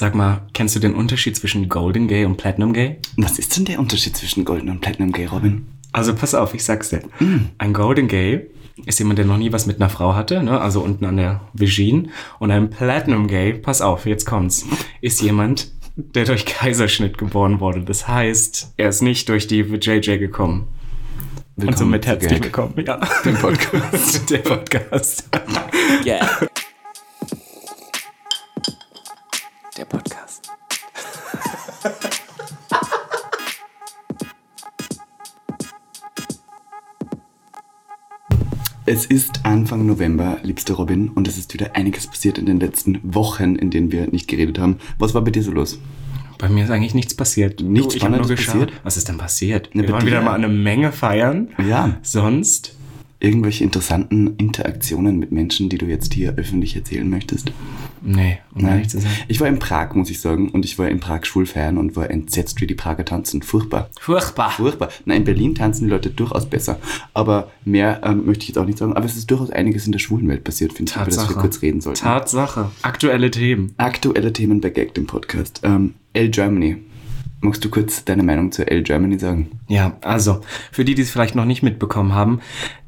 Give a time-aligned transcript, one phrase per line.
[0.00, 2.96] Sag mal, kennst du den Unterschied zwischen Golden Gay und Platinum Gay?
[3.18, 5.66] Was ist denn der Unterschied zwischen Golden und Platinum Gay, Robin?
[5.92, 7.02] Also pass auf, ich sag's dir.
[7.58, 8.46] Ein Golden Gay
[8.86, 10.58] ist jemand, der noch nie was mit einer Frau hatte, ne?
[10.58, 12.08] also unten an der Vagine.
[12.38, 14.64] Und ein Platinum Gay, pass auf, jetzt kommt's,
[15.02, 17.82] ist jemand, der durch Kaiserschnitt geboren wurde.
[17.82, 20.68] Das heißt, er ist nicht durch die JJ gekommen.
[21.56, 22.98] Und Willkommen somit zu herzlich willkommen, ja.
[23.22, 24.30] Dem Podcast.
[24.30, 25.28] der Podcast.
[26.06, 26.26] Yeah.
[38.92, 42.98] Es ist Anfang November, liebster Robin, und es ist wieder einiges passiert in den letzten
[43.04, 44.78] Wochen, in denen wir nicht geredet haben.
[44.98, 45.78] Was war bei dir so los?
[46.38, 47.60] Bei mir ist eigentlich nichts passiert.
[47.60, 48.72] Nichts nur Spannendes passiert?
[48.82, 49.72] Was ist denn passiert?
[49.76, 51.50] Ne, wir waren wieder mal eine Menge feiern.
[51.64, 51.98] Ja.
[52.02, 52.74] Sonst?
[53.22, 57.52] Irgendwelche interessanten Interaktionen mit Menschen, die du jetzt hier öffentlich erzählen möchtest?
[58.00, 59.12] Nee, um ehrlich zu sein.
[59.28, 61.96] Ich war in Prag, muss ich sagen, und ich war in Prag schwul feiern und
[61.96, 63.42] war entsetzt, wie die Prager tanzen.
[63.42, 63.90] Furchtbar.
[64.00, 64.50] Furchtbar.
[64.52, 64.88] Furchtbar.
[65.04, 66.78] Na, in Berlin tanzen die Leute durchaus besser.
[67.12, 68.94] Aber mehr ähm, möchte ich jetzt auch nicht sagen.
[68.94, 71.36] Aber es ist durchaus einiges in der schwulen Welt passiert, finde ich, über das wir
[71.36, 72.00] kurz reden sollten.
[72.00, 72.70] Tatsache.
[72.80, 73.74] Aktuelle Themen.
[73.76, 75.60] Aktuelle Themen bei Gag, dem Podcast.
[75.62, 76.78] Ähm, L Germany.
[77.42, 79.60] Magst du kurz deine Meinung zur L Germany sagen?
[79.66, 82.40] Ja, also, für die, die es vielleicht noch nicht mitbekommen haben,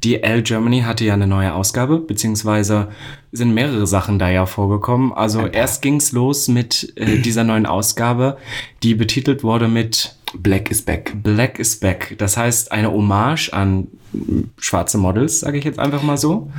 [0.03, 2.89] die L Germany hatte ja eine neue Ausgabe, beziehungsweise
[3.31, 5.11] sind mehrere Sachen da ja vorgekommen.
[5.11, 8.37] Also erst ging's los mit äh, dieser neuen Ausgabe,
[8.83, 11.13] die betitelt wurde mit Black is back.
[11.21, 12.15] Black is Back.
[12.17, 13.87] Das heißt, eine Hommage an
[14.57, 16.49] schwarze Models, sage ich jetzt einfach mal so.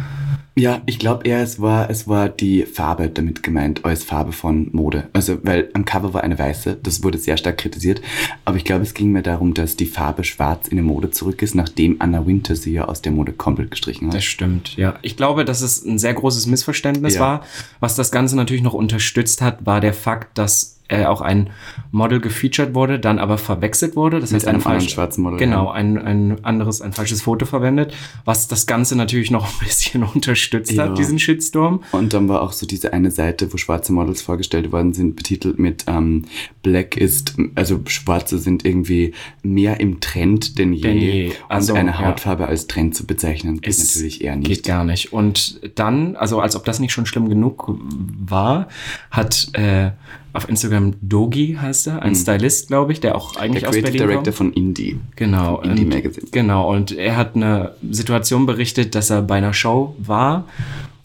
[0.56, 4.68] Ja, ich glaube eher, es war, es war die Farbe damit gemeint, als Farbe von
[4.70, 5.08] Mode.
[5.12, 8.00] Also, weil am Cover war eine weiße, das wurde sehr stark kritisiert.
[8.44, 11.42] Aber ich glaube, es ging mir darum, dass die Farbe schwarz in die Mode zurück
[11.42, 14.14] ist, nachdem Anna Winter sie ja aus der Mode komplett gestrichen hat.
[14.14, 14.94] Das stimmt, ja.
[15.02, 17.20] Ich glaube, dass es ein sehr großes Missverständnis Ja.
[17.20, 17.44] war.
[17.80, 21.50] Was das Ganze natürlich noch unterstützt hat, war der Fakt, dass äh, auch ein
[21.92, 24.20] Model gefeatured wurde, dann aber verwechselt wurde.
[24.20, 25.72] Das Mit heißt, eine einem anderen falsche, schwarzen Model, Genau, ja.
[25.72, 27.94] ein, ein anderes, ein falsches Foto verwendet,
[28.26, 30.84] was das Ganze natürlich noch ein bisschen unterstützt Ja.
[30.84, 31.82] hat, diesen Shitstorm.
[31.92, 35.58] Und dann war auch so diese eine Seite, wo schwarze Models vorgestellt worden sind, betitelt
[35.58, 36.26] mit ähm,
[36.62, 40.82] Black ist, also Schwarze sind irgendwie mehr im Trend denn je.
[40.82, 41.32] Denn je.
[41.48, 41.98] Also, und eine ja.
[42.00, 44.48] Hautfarbe als Trend zu bezeichnen, geht Es natürlich eher nicht.
[44.48, 45.12] Geht gar nicht.
[45.14, 48.68] Und dann, also als ob das nicht schon schlimm genug war,
[49.10, 49.90] hat äh,
[50.34, 53.66] auf Instagram Dogi heißt er, ein Stylist, glaube ich, der auch eigentlich Mhm.
[53.66, 54.36] Der aus Creative Berlin Director kommt.
[54.36, 54.98] von Indie.
[55.16, 55.56] Genau.
[55.62, 56.26] Vom Indie und- Magazine.
[56.32, 60.44] Genau, und er hat eine Situation berichtet, dass er bei einer Show war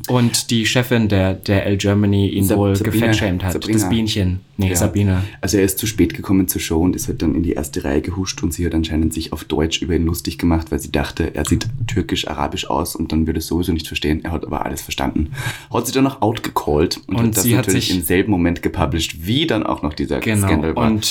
[0.07, 2.91] und die Chefin der, der L Germany ihn Sab- wohl Sabine.
[2.99, 3.53] gefettshamed hat.
[3.53, 3.79] Sabrina.
[3.79, 4.39] Das Bienchen.
[4.59, 4.75] Nee, Ja.
[4.75, 5.23] Sabine.
[5.41, 7.83] Also er ist zu spät gekommen zur Show und ist halt dann in die erste
[7.83, 10.91] Reihe gehuscht und sie hat anscheinend sich auf Deutsch über ihn lustig gemacht, weil sie
[10.91, 14.23] dachte, er sieht türkisch-arabisch aus und dann würde es sowieso nicht verstehen.
[14.23, 15.31] Er hat aber alles verstanden.
[15.73, 18.31] Hat sie dann auch outgecallt und, Und hat das sie hat natürlich sich- im selben
[18.31, 20.47] Moment gepublished, wie dann auch noch dieser Genau.
[20.47, 20.87] Skandal war.
[20.91, 21.05] Und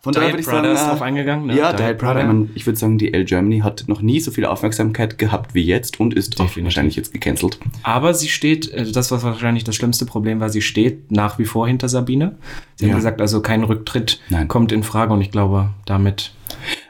[0.00, 1.46] Von daher würde ich Brother sagen, ist äh, drauf eingegangen.
[1.46, 1.56] Ne?
[1.56, 2.20] Ja, Brother.
[2.20, 5.54] Ich, mein, ich würde sagen, die L Germany hat noch nie so viel Aufmerksamkeit gehabt
[5.54, 7.58] wie jetzt und ist auch wahrscheinlich jetzt gecancelt.
[7.82, 11.44] Aber sie steht, äh, das was wahrscheinlich das schlimmste Problem war, sie steht nach wie
[11.44, 12.36] vor hinter Sabine.
[12.76, 12.96] Sie Ja.
[12.96, 14.48] gesagt, also kein Rücktritt Nein.
[14.48, 16.32] kommt in Frage und ich glaube, damit.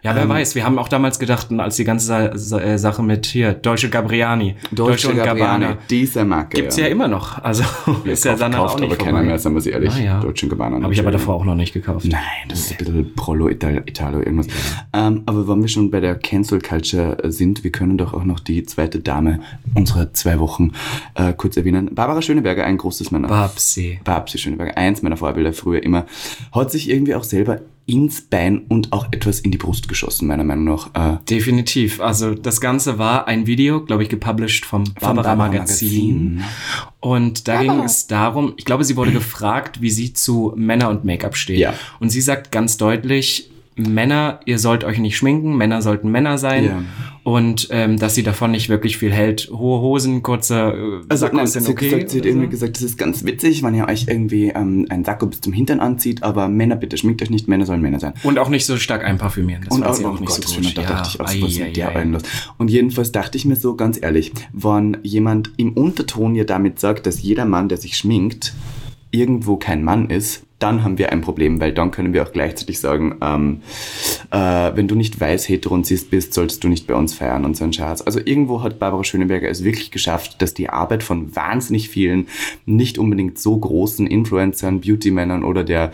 [0.02, 2.76] Ja, wer Ähm, weiß, wir haben auch damals gedacht, als die ganze Sa Sa äh,
[2.76, 6.56] Sache mit hier, Deutsche Gabriani, Deutsche Gabbana, dieser Marke.
[6.56, 6.88] Gibt's ja.
[6.88, 7.42] immer noch.
[7.42, 7.62] Also
[8.04, 9.94] ist ja dann kauft auch nicht aber keiner mehr, sagen wir sie ehrlich.
[9.94, 10.20] Ah, ja.
[10.20, 10.82] Deutsche Gabbana.
[10.82, 12.06] Habe ich aber davor auch noch nicht gekauft.
[12.06, 14.48] Nein, das ist ein bisschen Prolo Ital Italo irgendwas.
[14.92, 18.24] Ähm, aber wenn wir schon bei der Cancel Culture äh, sind, wir können doch auch
[18.24, 19.38] noch die zweite Dame
[19.74, 20.72] unserer zwei Wochen
[21.14, 21.94] äh, kurz erwähnen.
[21.94, 23.28] Barbara Schöneberger, ein großes Männer.
[23.28, 24.00] Babsi.
[24.02, 26.06] Babsi Schöneberger, eins meiner Vorbilder früher immer,
[26.52, 30.44] hat sich irgendwie auch selber ins Bein und auch etwas in die Brust geschossen, meiner
[30.44, 30.90] Meinung nach.
[30.94, 32.00] Äh, Definitiv.
[32.00, 36.34] Also das Ganze war ein Video, glaube ich, gepublished vom Barbara, Barbara Magazin.
[36.36, 36.44] Magazin.
[37.00, 41.04] Und da ging es darum, ich glaube, sie wurde gefragt, wie sie zu Männer und
[41.04, 41.58] Make-up steht.
[41.58, 41.74] Ja.
[41.98, 46.64] Und sie sagt ganz deutlich, Männer, ihr sollt euch nicht schminken, Männer sollten Männer sein.
[46.64, 46.82] Ja.
[47.24, 49.48] Und ähm, dass sie davon nicht wirklich viel hält.
[49.52, 51.88] Hohe Hosen, kurze äh, Also nein, sind hat okay.
[51.88, 52.50] gesagt, sie hat oder irgendwie so.
[52.50, 55.78] gesagt, das ist ganz witzig, wenn ihr euch irgendwie ähm, einen Sakko bis zum Hintern
[55.78, 58.14] anzieht, aber Männer, bitte schminkt euch nicht, Männer sollen Männer sein.
[58.24, 59.64] Und auch nicht so stark einparfümieren.
[59.68, 60.78] Das und auch, sie oh auch nicht Gott, so schön, gut.
[60.78, 62.22] da dachte ich auch, was mit der allen los.
[62.58, 67.06] Und jedenfalls dachte ich mir so, ganz ehrlich, wenn jemand im Unterton ja damit sagt,
[67.06, 68.52] dass jeder Mann, der sich schminkt,
[69.12, 72.78] irgendwo kein Mann ist, dann haben wir ein Problem, weil dann können wir auch gleichzeitig
[72.78, 73.62] sagen, ähm,
[74.30, 74.36] äh,
[74.74, 77.56] wenn du nicht weiß hetero und cis bist, solltest du nicht bei uns feiern und
[77.56, 78.00] so ein Schatz.
[78.02, 82.28] Also irgendwo hat Barbara Schöneberger es wirklich geschafft, dass die Arbeit von wahnsinnig vielen,
[82.66, 85.92] nicht unbedingt so großen Influencern, Beauty-Männern oder der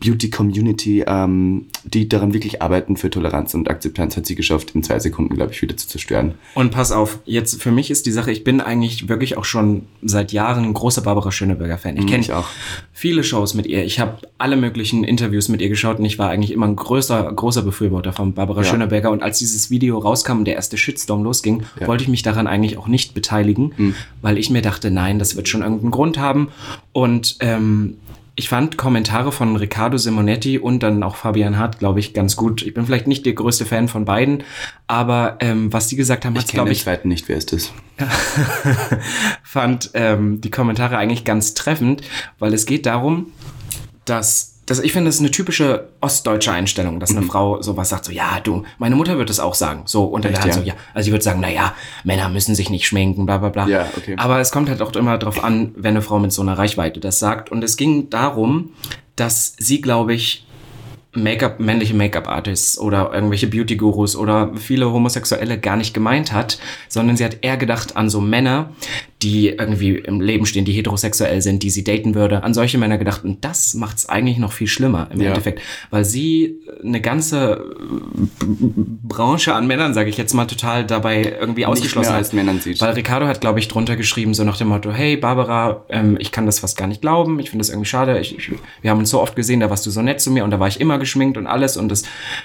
[0.00, 4.98] Beauty-Community, ähm, die daran wirklich arbeiten für Toleranz und Akzeptanz, hat sie geschafft, in zwei
[4.98, 6.34] Sekunden, glaube ich, wieder zu zerstören.
[6.54, 9.82] Und pass auf, jetzt für mich ist die Sache, ich bin eigentlich wirklich auch schon
[10.02, 11.96] seit Jahren ein großer Barbara Schöneberger-Fan.
[11.96, 12.46] Ich kenne auch.
[12.92, 13.84] viele Shows mit ihr.
[13.84, 17.32] Ich habe alle möglichen Interviews mit ihr geschaut und ich war eigentlich immer ein größer,
[17.32, 18.64] großer Befürworter von Barbara Ja.
[18.70, 19.10] Schöneberger.
[19.10, 22.76] Und als dieses Video rauskam und der erste Shitstorm losging, wollte ich mich daran eigentlich
[22.76, 23.94] auch nicht beteiligen, Mhm.
[24.22, 26.48] weil ich mir dachte, nein, das wird schon irgendeinen Grund haben.
[26.92, 27.94] Und ähm,
[28.38, 32.62] ich fand Kommentare von Riccardo Simonetti und dann auch Fabian Hart, glaube ich, ganz gut.
[32.62, 34.44] Ich bin vielleicht nicht der größte Fan von beiden,
[34.86, 37.72] aber ähm, was die gesagt haben, Ich glaube den ich, zweiten nicht, wer ist das?
[39.42, 42.02] fand ähm, die Kommentare eigentlich ganz treffend,
[42.38, 43.32] weil es geht darum,
[44.04, 47.30] dass das, ich finde, das ist eine typische ostdeutsche Einstellung, dass eine Mhm.
[47.30, 49.82] Frau sowas sagt, so, ja, du, meine Mutter wird es auch sagen.
[49.86, 50.60] So, und dann Echt, halt ja?
[50.60, 50.74] so, ja.
[50.92, 51.74] Also sie wird sagen, na ja,
[52.04, 53.66] Männer müssen sich nicht schminken, bla, bla, bla.
[53.66, 54.14] Ja, okay.
[54.18, 57.00] Aber es kommt halt auch immer drauf an, wenn eine Frau mit so einer Reichweite
[57.00, 57.50] das sagt.
[57.50, 58.70] Und es ging darum,
[59.16, 60.44] dass sie, glaube ich,
[61.14, 67.24] Make-up, männliche Make-up-Artists oder irgendwelche Beauty-Gurus oder viele Homosexuelle gar nicht gemeint hat, sondern sie
[67.24, 68.70] hat eher gedacht an so Männer,
[69.22, 72.98] die irgendwie im Leben stehen, die heterosexuell sind, die sie daten würde, an solche Männer
[72.98, 73.24] gedacht.
[73.24, 75.28] Und das macht es eigentlich noch viel schlimmer im Ja.
[75.28, 75.60] Endeffekt,
[75.90, 77.64] weil sie eine ganze
[78.40, 78.44] äh,
[79.02, 82.18] Branche an Männern, sage ich jetzt mal, total dabei irgendwie ausgeschlossen hat.
[82.18, 82.80] als Männern sieht.
[82.80, 86.30] Weil Ricardo hat, glaube ich, drunter geschrieben, so nach dem Motto, hey Barbara, ähm, ich
[86.32, 88.50] kann das fast gar nicht glauben, ich finde das irgendwie schade, ich, ich,
[88.82, 90.60] wir haben uns so oft gesehen, da warst du so nett zu mir und da
[90.60, 92.04] war ich immer geschminkt und alles und das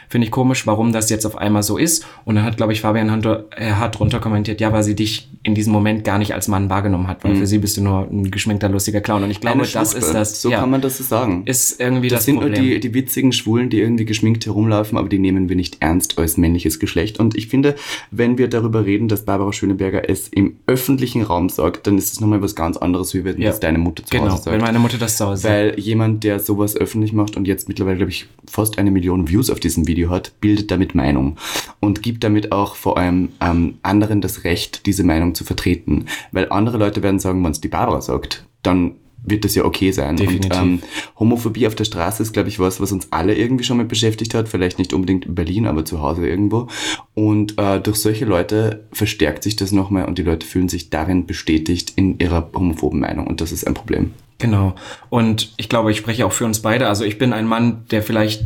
[0.09, 2.05] finde ich komisch, warum das jetzt auf einmal so ist.
[2.25, 5.29] Und dann hat, glaube ich, Fabian Hunter, er hat drunter kommentiert, ja, weil sie dich
[5.45, 8.07] in diesem Moment gar nicht als Mann wahrgenommen hat, weil für sie bist du nur
[8.09, 9.23] ein geschminkter, lustiger Clown.
[9.23, 9.67] Und ich glaube, Mhm.
[9.73, 11.43] Das ist das, So ja, kann man das so sagen.
[11.45, 12.53] ist irgendwie das, Das sind Problem.
[12.63, 16.17] nur die, die witzigen Schwulen, die irgendwie geschminkt herumlaufen, aber die nehmen wir nicht ernst
[16.17, 17.19] als männliches Geschlecht.
[17.19, 17.75] Und ich finde,
[18.09, 22.21] wenn wir darüber reden, dass Barbara Schöneberger es im öffentlichen Raum sagt, dann ist es
[22.21, 23.49] nochmal was ganz anderes, wie wenn Ja.
[23.49, 24.55] das deine Mutter zu genau, Hause sagt.
[24.55, 25.53] wenn meine Mutter das zu Hause sagt.
[25.53, 29.49] Weil jemand, der sowas öffentlich macht und jetzt mittlerweile, glaube ich, fast eine Million Views
[29.49, 31.35] auf diesem Video hat, bildet damit Meinung
[31.81, 36.05] und gibt damit auch vor allem ähm, anderen das Recht, diese Meinung zu vertreten.
[36.31, 38.95] Weil andere Leute werden sagen, wenn es die Barbara sagt, dann
[39.25, 40.17] wird das ja okay sein.
[40.17, 40.51] Definitiv.
[40.51, 40.81] Und ähm,
[41.17, 44.33] Homophobie auf der Straße ist, glaube ich, was, was uns alle irgendwie schon mal beschäftigt
[44.33, 44.49] hat.
[44.49, 46.67] Vielleicht nicht unbedingt in Berlin, aber zu Hause irgendwo.
[47.13, 51.25] Und äh, durch solche Leute verstärkt sich das nochmal und die Leute fühlen sich darin
[51.25, 53.27] bestätigt in ihrer homophoben Meinung.
[53.27, 54.11] Und das ist ein Problem.
[54.39, 54.75] Genau.
[55.09, 56.89] Und ich glaube, ich spreche auch für uns beide.
[56.89, 58.43] Also ich bin ein Mann, der vielleicht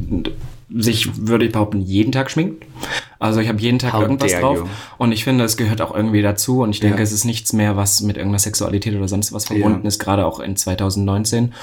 [0.69, 2.65] sich, würde ich behaupten, jeden Tag schminkt.
[3.19, 4.57] Also ich habe jeden Tag How irgendwas drauf.
[4.59, 4.65] you.
[4.97, 6.61] Und ich finde, es gehört auch irgendwie dazu.
[6.61, 7.03] Und ich denke, Ja.
[7.03, 9.87] es ist nichts mehr, was mit irgendeiner Sexualität oder sonst was verbunden Ja.
[9.87, 11.53] ist, gerade auch in 2019.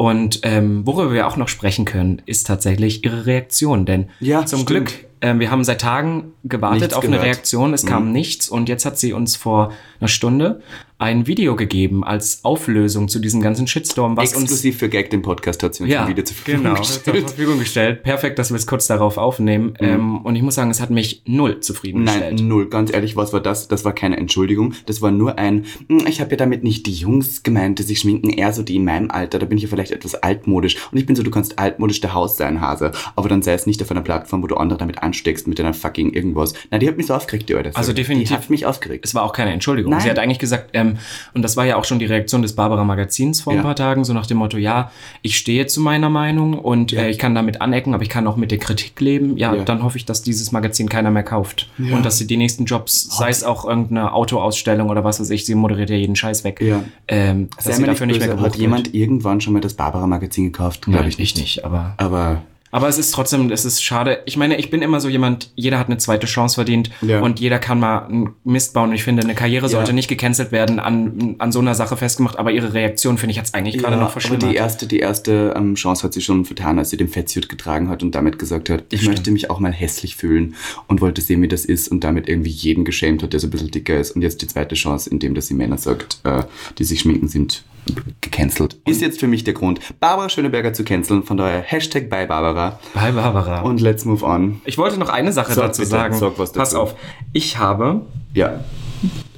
[0.00, 3.84] Und ähm, worüber wir auch noch sprechen können, ist tatsächlich ihre Reaktion.
[3.84, 4.86] Denn Ja, zum stimmt.
[4.88, 7.26] Glück, ähm, wir haben seit Tagen gewartet Nichts auf eine gehört.
[7.26, 7.32] Mhm.
[7.34, 7.74] Reaktion.
[7.74, 8.48] Es kam nichts.
[8.48, 10.62] Und jetzt hat sie uns vor einer Stunde
[10.96, 15.22] ein Video gegeben als Auflösung zu diesem ganzen Shitstorm, was uns Exklusiv für Gag den
[15.22, 17.28] Podcast hat sie uns ja, ein Video zur Verfügung genau, zur gestellt.
[17.30, 18.02] Verfügung gestellt.
[18.02, 19.72] Perfekt, dass wir es kurz darauf aufnehmen.
[19.80, 22.42] Ähm, und ich muss sagen, es hat mich null Nein, zufriedengestellt.
[22.42, 22.68] null.
[22.68, 23.66] Ganz ehrlich, was war das?
[23.68, 24.74] Das war keine Entschuldigung.
[24.84, 28.00] Das war nur ein, "Hm, ich habe ja damit nicht die Jungs gemeint, die sich
[28.00, 29.38] schminken, eher so die in meinem Alter.
[29.38, 30.76] Da bin ich ja vielleicht etwas altmodisch.
[30.92, 32.92] Und ich bin so, du kannst altmodisch der Haus sein, Hase.
[33.16, 35.74] Aber dann sei es nicht auf einer Plattform, wo du andere damit ansteckst mit deiner
[35.74, 36.54] fucking irgendwas.
[36.70, 37.70] Na, die hat mich so aufgeregt, die Alte.
[37.74, 38.28] Also definitiv.
[38.28, 39.04] Die hat mich aufgeregt.
[39.04, 39.90] Es war auch keine Entschuldigung.
[39.92, 40.00] Nein.
[40.02, 40.98] Sie hat eigentlich gesagt, ähm,
[41.34, 43.62] und das war ja auch schon die Reaktion des Barbara Magazins vor ein Ja.
[43.62, 44.90] paar Tagen, so nach dem Motto, ja,
[45.22, 48.36] ich stehe zu meiner Meinung und äh, ich kann damit anecken, aber ich kann auch
[48.36, 49.36] mit der Kritik leben.
[49.36, 49.64] Ja, Ja.
[49.64, 51.68] dann hoffe ich, dass dieses Magazin keiner mehr kauft.
[51.78, 55.44] Und dass sie die nächsten Jobs, sei es auch irgendeine Autoausstellung oder was weiß ich,
[55.46, 56.82] sie moderiert ja jeden Scheiß weg, Ja.
[57.08, 59.74] ähm, dass sie mir dafür nicht mehr böse, gebucht Hat jemand irgendwann schon mal das
[59.80, 60.82] Barbara-Magazin gekauft?
[60.82, 61.38] Glaube ich nicht.
[61.38, 64.20] nicht, aber Aber Aber es ist trotzdem, es ist schade.
[64.26, 67.18] Ich meine, ich bin immer so jemand, jeder hat eine zweite Chance verdient Ja.
[67.20, 68.90] und jeder kann mal einen Mist bauen.
[68.90, 69.94] Und ich finde, eine Karriere sollte Ja.
[69.94, 72.38] nicht gecancelt werden, an, an so einer Sache festgemacht.
[72.38, 74.42] Aber ihre Reaktion, finde ich, hat es eigentlich gerade noch aber verschlimmert.
[74.52, 77.88] die erste, die erste ähm, Chance hat sie schon vertan, als sie den Fettsuit getragen
[77.88, 79.16] hat und damit gesagt hat, ich Stimmt.
[79.16, 80.54] möchte mich auch mal hässlich fühlen
[80.86, 83.50] und wollte sehen, wie das ist und damit irgendwie jeden geschämt hat, der so ein
[83.50, 84.12] bisschen dicker ist.
[84.12, 86.44] Und jetzt die zweite Chance, indem dass sie Männer sagt, äh,
[86.78, 87.64] die sich schminken, sind
[88.20, 88.76] gecancelt.
[88.86, 91.22] Ist jetzt für mich der Grund, Barbara Schöneberger zu canceln.
[91.22, 92.78] Von daher Hashtag bei Barbara.
[92.94, 93.62] Bei Barbara.
[93.62, 94.60] Und let's move on.
[94.64, 96.14] ich wollte noch eine Sache Sag dazu bitte, sagen.
[96.16, 96.94] sag was Pass auf.
[97.32, 98.02] Ich habe
[98.34, 98.60] Ja.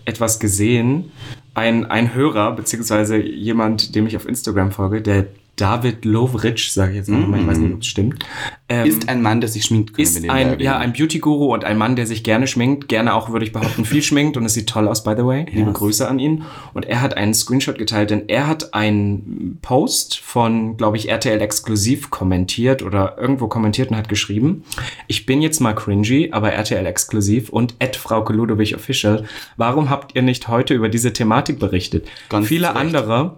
[0.04, 1.10] etwas gesehen.
[1.54, 6.96] Ein, ein Hörer, beziehungsweise jemand, dem ich auf Instagram folge, der David Lovric, sage ich
[6.96, 8.24] jetzt einfach mal, ich weiß nicht, ob es stimmt.
[8.70, 11.94] Ähm, Ist ein Mann, der sich schminkt, ist ein, ja, ein Beauty-Guru und ein Mann,
[11.94, 12.88] der sich gerne schminkt.
[12.88, 15.44] Gerne auch, würde ich behaupten, viel schminkt und es sieht toll aus, by the way.
[15.52, 16.44] Liebe Grüße an ihn.
[16.72, 21.40] Und er hat einen Screenshot geteilt, denn er hat einen Post von, glaube ich, RTL
[21.40, 24.64] Exklusiv kommentiert oder irgendwo kommentiert und hat geschrieben,
[25.06, 29.24] ich bin jetzt mal cringy, aber RTL Exklusiv und Ed Frauke Ludwig Official,
[29.58, 32.08] warum habt ihr nicht heute über diese Thematik berichtet?
[32.30, 32.76] Ganz Viele Recht.
[32.76, 33.36] andere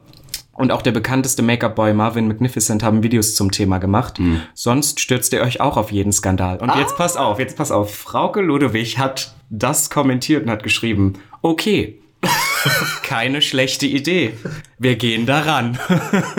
[0.54, 4.20] und auch der bekannteste Make-up-Boy Marvin Magnificent haben Videos zum Thema gemacht.
[4.54, 6.58] Sonst stürzt ihr euch auch auf jeden Skandal.
[6.58, 7.94] Und jetzt pass auf, jetzt pass auf.
[7.94, 12.00] Frauke Ludewig hat das kommentiert und hat geschrieben, okay,
[13.02, 14.32] keine schlechte Idee.
[14.78, 15.78] Wir gehen daran.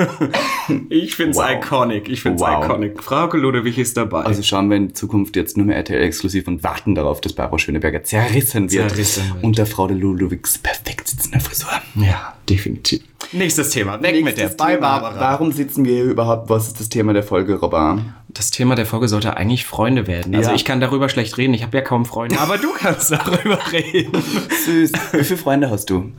[0.89, 1.49] ich find's Wow.
[1.51, 2.09] iconic.
[2.09, 2.65] Ich find's Wow.
[2.65, 3.01] iconic.
[3.03, 4.23] Frauke Ludewig ist dabei.
[4.23, 7.59] Also schauen wir in Zukunft jetzt nur mehr RTL exklusiv und warten darauf, dass Barbara
[7.59, 8.89] Schöneberger zerrissen wird.
[8.91, 9.43] Zerrissen wird.
[9.43, 11.69] Und der Frau de Ludovics perfekt sitzende Frisur.
[11.95, 13.01] ja, definitiv.
[13.31, 14.01] Nächstes Thema.
[14.03, 14.79] Weg mit der Nächstes Thema.
[14.99, 15.19] Barbara.
[15.19, 16.49] Warum sitzen wir hier überhaupt?
[16.49, 17.99] Was ist das Thema der Folge, Robert?
[18.35, 20.35] Das Thema der Folge sollte eigentlich Freunde werden.
[20.35, 20.55] Also Ja.
[20.55, 21.53] ich kann darüber schlecht reden.
[21.53, 22.37] Ich habe ja kaum Freunde.
[22.37, 24.11] Aber du kannst darüber reden.
[24.65, 24.91] Süß.
[25.13, 26.11] Wie viele Freunde hast du?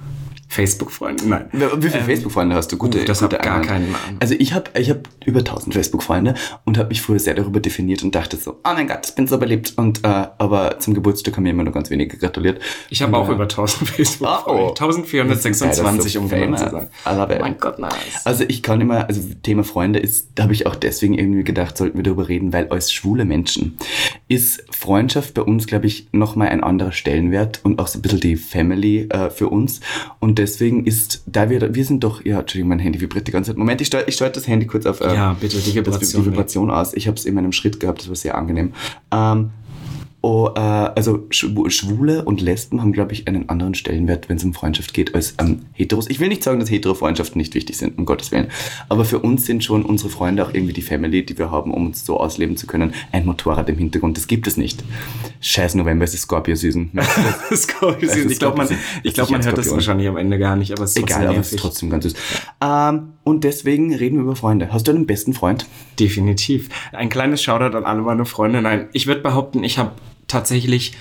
[0.48, 1.48] Facebook-Freunde, nein.
[1.52, 2.76] Wie viele Facebook-Freunde hast du?
[2.76, 3.94] Gute, uh, das gute gar keinen.
[4.20, 6.34] Also ich habe ich hab über 1000 Facebook-Freunde
[6.64, 9.26] und habe mich früher sehr darüber definiert und dachte so, oh mein Gott, ich bin
[9.26, 9.74] so beliebt.
[9.76, 12.60] Und, äh, aber zum Geburtstag haben mir immer nur ganz wenige gratuliert.
[12.90, 14.42] Ich habe auch äh, über 1000 Facebook-Freunde.
[14.46, 14.68] Oh, oh.
[14.68, 16.88] 1426, um genau zu sein.
[17.06, 17.40] I love it.
[17.40, 18.24] Mein Gott, nice.
[18.24, 21.76] Also ich kann immer, also Thema Freunde ist, da habe ich auch deswegen irgendwie gedacht,
[21.76, 23.76] sollten wir darüber reden, weil als schwule Menschen
[24.28, 28.20] ist Freundschaft bei uns, glaube ich, nochmal ein anderer Stellenwert und auch so ein bisschen
[28.20, 29.80] die Family äh, für uns.
[30.20, 33.50] Und deswegen ist, da wir, wir sind doch, ja, Entschuldigung, mein Handy vibriert die ganze
[33.50, 33.58] Zeit.
[33.58, 36.22] Moment, ich steuere ich steuer das Handy kurz auf äh, Ja, bitte, die Vibration.
[36.24, 36.94] die Vibration aus.
[36.94, 38.72] Ich habe es in meinem Schritt gehabt, das war sehr angenehm.
[39.12, 39.50] Ähm,
[40.28, 44.42] Oh, äh, also Schw- Schwule und Lesben haben, glaube ich, einen anderen Stellenwert, wenn es
[44.42, 46.10] um Freundschaft geht, als ähm, Heteros.
[46.10, 48.48] Ich will nicht sagen, dass Hetero-Freundschaften nicht wichtig sind, um Gottes Willen.
[48.88, 51.86] Aber für uns sind schon unsere Freunde auch irgendwie die Family, die wir haben, um
[51.86, 52.92] uns so ausleben zu können.
[53.12, 54.82] Ein Motorrad im Hintergrund, das gibt es nicht.
[55.40, 56.90] Scheiß November, es ist Scorpio-Season.
[57.54, 58.68] Scorpio Es ist ich glaube, man,
[59.04, 61.38] ich glaub, man hört das wahrscheinlich am Ende gar nicht, aber es ist Egal, aber
[61.38, 62.14] es ist trotzdem ganz süß.
[62.64, 64.72] Ähm, und deswegen reden wir über Freunde.
[64.72, 65.66] Hast du einen besten Freund?
[66.00, 66.68] Definitiv.
[66.90, 68.60] Ein kleines Shoutout an alle meine Freunde.
[68.60, 69.92] Nein, ich würde behaupten, ich habe
[70.28, 70.92] tatsächlich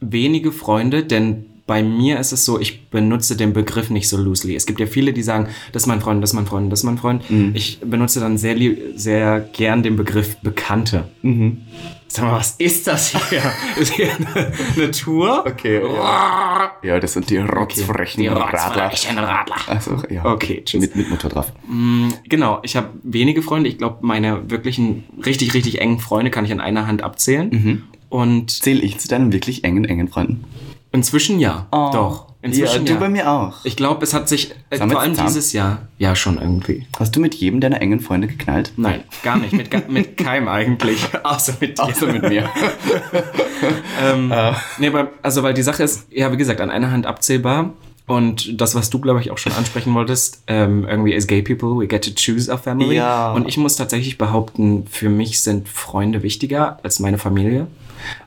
[0.00, 4.54] wenige Freunde, denn bei mir ist es so, ich benutze den Begriff nicht so loosely.
[4.54, 6.80] Es gibt ja viele, die sagen, das ist mein Freund, das ist mein Freund, das
[6.80, 7.24] ist mein Freund.
[7.54, 8.56] Ich benutze dann sehr,
[8.94, 11.08] sehr gern den Begriff Bekannte.
[12.08, 13.42] Sag mal, was ist das hier?
[13.80, 15.44] ist hier eine, eine Tour?
[15.44, 15.82] Okay,
[16.84, 18.60] Ja, das sind die rotzfrechen Die Radler.
[18.60, 19.56] Radler.
[19.66, 20.24] Also, ja.
[20.24, 20.80] Okay, tschüss.
[20.80, 21.52] Mit, mit Motor drauf.
[22.28, 23.68] Genau, ich habe wenige Freunde.
[23.68, 27.82] Ich glaube, meine wirklichen, richtig, richtig engen Freunde kann ich an einer Hand abzählen.
[28.08, 30.44] Und Zähle ich zu deinen wirklich engen, engen Freunden?
[30.96, 31.66] Inzwischen ja.
[31.70, 32.26] Doch.
[32.42, 32.94] Inzwischen ja, ja.
[32.94, 33.64] du bei mir auch.
[33.64, 35.28] Ich glaube, es hat sich äh, vor allem zusammen?
[35.28, 36.86] dieses Jahr ja schon irgendwie.
[36.98, 38.72] Hast du mit jedem deiner engen Freunde geknallt?
[38.76, 39.52] Nein, gar nicht.
[39.52, 41.08] Mit, mit keinem eigentlich.
[41.24, 41.82] Außer mit dir.
[41.82, 42.48] Außer mit mir.
[44.02, 44.32] ähm,
[44.78, 47.72] nee, aber, also, weil die Sache ist, ja, wie gesagt, an einer Hand abzählbar.
[48.06, 51.70] Und das, was du, glaube ich, auch schon ansprechen wolltest, ähm, irgendwie as gay people,
[51.70, 52.94] we get to choose our family.
[52.94, 53.32] Ja.
[53.32, 57.66] Und ich muss tatsächlich behaupten, für mich sind Freunde wichtiger als meine Familie.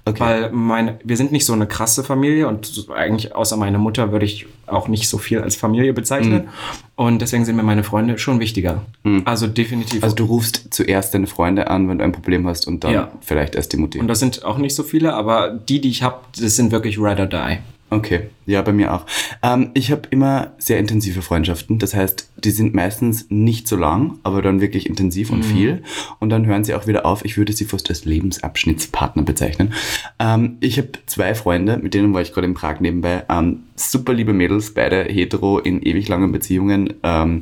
[0.05, 0.19] Okay.
[0.19, 4.25] Weil meine, wir sind nicht so eine krasse Familie und eigentlich außer meiner Mutter würde
[4.25, 6.43] ich auch nicht so viel als Familie bezeichnen.
[6.43, 6.49] Mhm.
[6.95, 8.81] Und deswegen sind mir meine Freunde schon wichtiger.
[9.25, 10.03] Also definitiv.
[10.03, 13.11] Also du rufst zuerst deine Freunde an, wenn du ein Problem hast und dann Ja.
[13.21, 13.99] vielleicht erst die Mutti.
[13.99, 16.97] und das sind auch nicht so viele, aber die, die ich habe, das sind wirklich
[16.97, 17.57] ride or die.
[17.91, 19.05] Okay, ja, bei mir auch.
[19.41, 21.79] Ähm, ich habe immer sehr intensive Freundschaften.
[21.79, 25.81] Das heißt, die sind meistens nicht so lang, aber dann wirklich intensiv und viel.
[26.19, 27.25] Und dann hören sie auch wieder auf.
[27.25, 29.73] Ich würde sie fast als Lebensabschnittspartner bezeichnen.
[30.19, 33.23] Ähm, ich habe zwei Freunde, mit denen war ich gerade in Prag nebenbei.
[33.27, 36.93] Ähm, super liebe Mädels, beide hetero in ewig langen Beziehungen.
[37.01, 37.41] Ähm,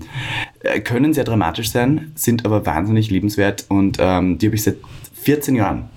[0.61, 4.77] äh, können sehr dramatisch sein, sind aber wahnsinnig liebenswert und ähm, die habe ich seit
[5.23, 5.89] 14 Jahren.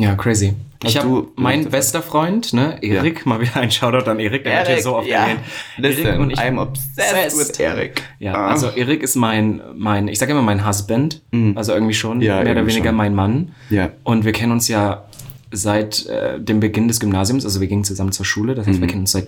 [0.00, 0.54] Ja, crazy.
[0.82, 4.58] Hast ich habe du- bester Freund, ne, Erik, mal wieder ein Shoutout an Erik, der
[4.58, 5.40] wird hier so oft erwähnt.
[5.76, 8.02] Listen, und ich, I'm obsessed with Eric.
[8.18, 8.48] ja, Ah.
[8.48, 11.20] also Erik ist mein, mein, ich sage immer mein Husband,
[11.54, 12.22] also irgendwie schon, Mhm.
[12.22, 12.96] Ja, mehr oder weniger schon.
[12.96, 13.52] mein Mann.
[13.68, 13.90] Ja.
[14.04, 15.04] Und wir kennen uns ja
[15.52, 18.82] seit äh, dem Beginn des Gymnasiums, also wir gingen zusammen zur Schule, das heißt, Mhm.
[18.82, 19.26] wir kennen uns seit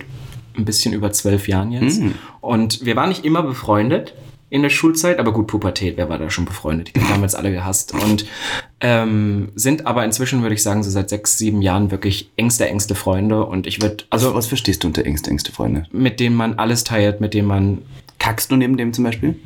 [0.57, 2.01] ein bisschen über zwölf Jahren jetzt.
[2.41, 4.13] Und wir waren nicht immer befreundet
[4.53, 6.95] in der Schulzeit, aber gut, Pubertät, wer war da schon befreundet?
[6.95, 7.91] Die haben damals alle gehasst.
[7.91, 8.27] Und
[8.81, 12.93] ähm, sind aber inzwischen, würde ich sagen, so seit sechs, sieben Jahren wirklich engste, engste
[12.93, 13.47] Freunde.
[13.47, 15.87] Und ich würde, Also, was verstehst du unter engste, engste Freunde?
[15.91, 17.79] mit denen man alles teilt, mit denen man
[18.19, 19.39] Kackst du neben dem zum Beispiel?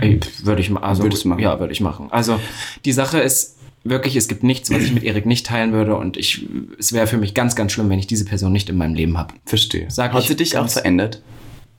[0.43, 1.39] Würde ich also Würdest du machen?
[1.39, 2.09] Ja, würde ich machen.
[2.11, 2.37] Also
[2.83, 6.17] die Sache ist wirklich, es gibt nichts, was ich mit Erik nicht teilen würde und
[6.17, 6.45] ich
[6.77, 9.17] es wäre für mich ganz ganz schlimm, wenn ich diese Person nicht in meinem Leben
[9.17, 9.33] habe.
[9.45, 9.85] Verstehe.
[9.89, 11.21] Sag Hat sie dich auch verändert?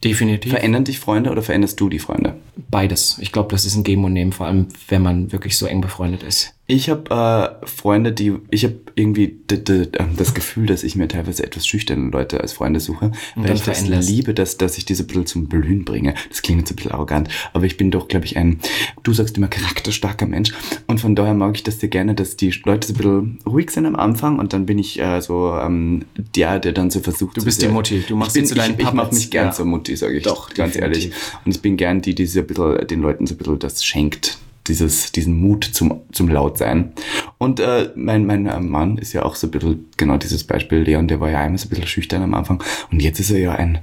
[0.03, 2.37] Definitiv Verändern dich Freunde oder veränderst du die Freunde?
[2.71, 3.19] Beides.
[3.21, 5.81] Ich glaube, das ist ein Geben und Nehmen, vor allem wenn man wirklich so eng
[5.81, 6.55] befreundet ist.
[6.71, 11.43] Ich habe äh, Freunde, die, ich habe irgendwie ähm, das Gefühl, dass ich mir teilweise
[11.43, 15.05] etwas schüchterne Leute als Freunde suche, weil dann ich das liebe, dass, dass ich diese
[15.05, 16.13] ein bisschen zum Blühen bringe.
[16.29, 18.61] Das klingt jetzt ein bisschen arrogant, aber ich bin doch, glaube ich, ein,
[19.03, 20.53] du sagst immer charakterstarker Mensch
[20.89, 23.71] und von daher mag ich das sehr gerne, dass die Leute so ein bisschen ruhig
[23.71, 26.05] sind am Anfang und dann bin ich äh, so ähm,
[26.37, 28.05] der, der dann so versucht Du bist die Mutti.
[28.07, 29.17] Du machst ich bin, zu deinen ich, ich mache Puppets.
[29.17, 29.53] mich gern Ja.
[29.53, 30.25] zur Mutti, sage ich.
[30.25, 31.05] Doch, ganz definitiv.
[31.05, 31.19] ehrlich.
[31.47, 33.85] Und ich bin gern die, die so ein bisschen, den Leuten so ein bisschen das
[33.85, 34.39] schenkt.
[34.69, 36.93] Dieses, diesen Mut zum, zum Lautsein.
[37.39, 40.79] Und äh, mein, mein äh, Mann ist ja auch so ein bisschen genau dieses Beispiel.
[40.81, 42.63] Leon, der war ja einmal so ein bisschen schüchtern am Anfang.
[42.93, 43.79] Und jetzt ist er ja ein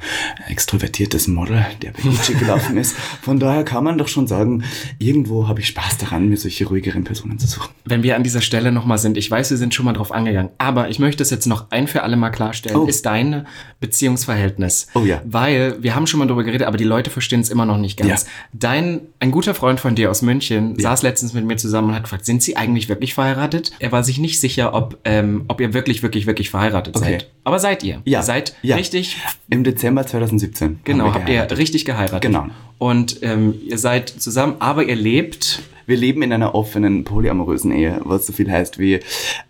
[0.50, 2.96] extrovertiertes Model, der bei Gucci gelaufen ist.
[3.22, 4.63] Von daher kann man doch schon sagen,
[5.00, 7.70] irgendwo habe ich Spaß daran, mir solche ruhigeren Personen zu suchen.
[7.86, 10.51] Wenn wir an dieser Stelle nochmal sind, ich weiß, wir sind schon mal drauf angegangen,
[10.58, 12.86] aber ich möchte es jetzt noch ein für alle Mal klarstellen, Oh.
[12.86, 13.48] ist dein
[13.80, 14.88] Beziehungsverhältnis.
[14.94, 15.22] Oh ja.
[15.25, 17.98] Weil wir haben schon mal darüber geredet, aber die Leute verstehen es immer noch nicht
[17.98, 18.24] ganz.
[18.24, 18.30] Ja.
[18.54, 22.03] Dein, ein guter Freund von dir aus München saß letztens mit mir zusammen und hat
[22.03, 23.72] gefragt, sind sie eigentlich wirklich verheiratet?
[23.79, 27.12] Er war sich nicht sicher, ob, ähm, ob ihr wirklich, wirklich, wirklich verheiratet Okay.
[27.12, 27.32] seid.
[27.44, 28.01] Aber seid ihr?
[28.05, 28.22] Ja.
[28.24, 28.75] Seid Ja.
[28.75, 29.17] richtig
[29.50, 30.79] Im Dezember 2017.
[30.84, 32.22] Genau, habt ihr richtig geheiratet.
[32.22, 32.48] Genau.
[32.77, 35.62] Und ähm, ihr seid zusammen, aber ihr lebt.
[35.88, 38.96] Wir leben in einer offenen, polyamorösen Ehe, was so viel heißt wie,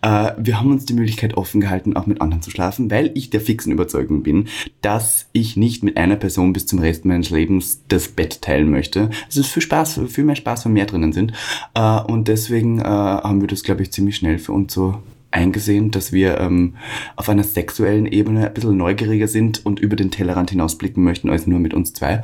[0.02, 3.30] äh, wir haben uns die Möglichkeit offen gehalten, auch mit anderen zu schlafen, weil ich
[3.30, 4.48] der fixen Überzeugung bin,
[4.82, 9.08] dass ich nicht mit einer Person bis zum Rest meines Lebens das Bett teilen möchte.
[9.30, 11.32] Es ist viel Spaß, viel mehr Spaß, wenn mehr drinnen sind.
[11.74, 15.90] Äh, und deswegen äh, haben wir das, glaube ich, ziemlich schnell für uns so eingesehen,
[15.90, 16.74] dass wir ähm,
[17.16, 21.46] auf einer sexuellen Ebene ein bisschen neugieriger sind und über den Tellerrand hinausblicken möchten als
[21.46, 22.22] nur mit uns zwei.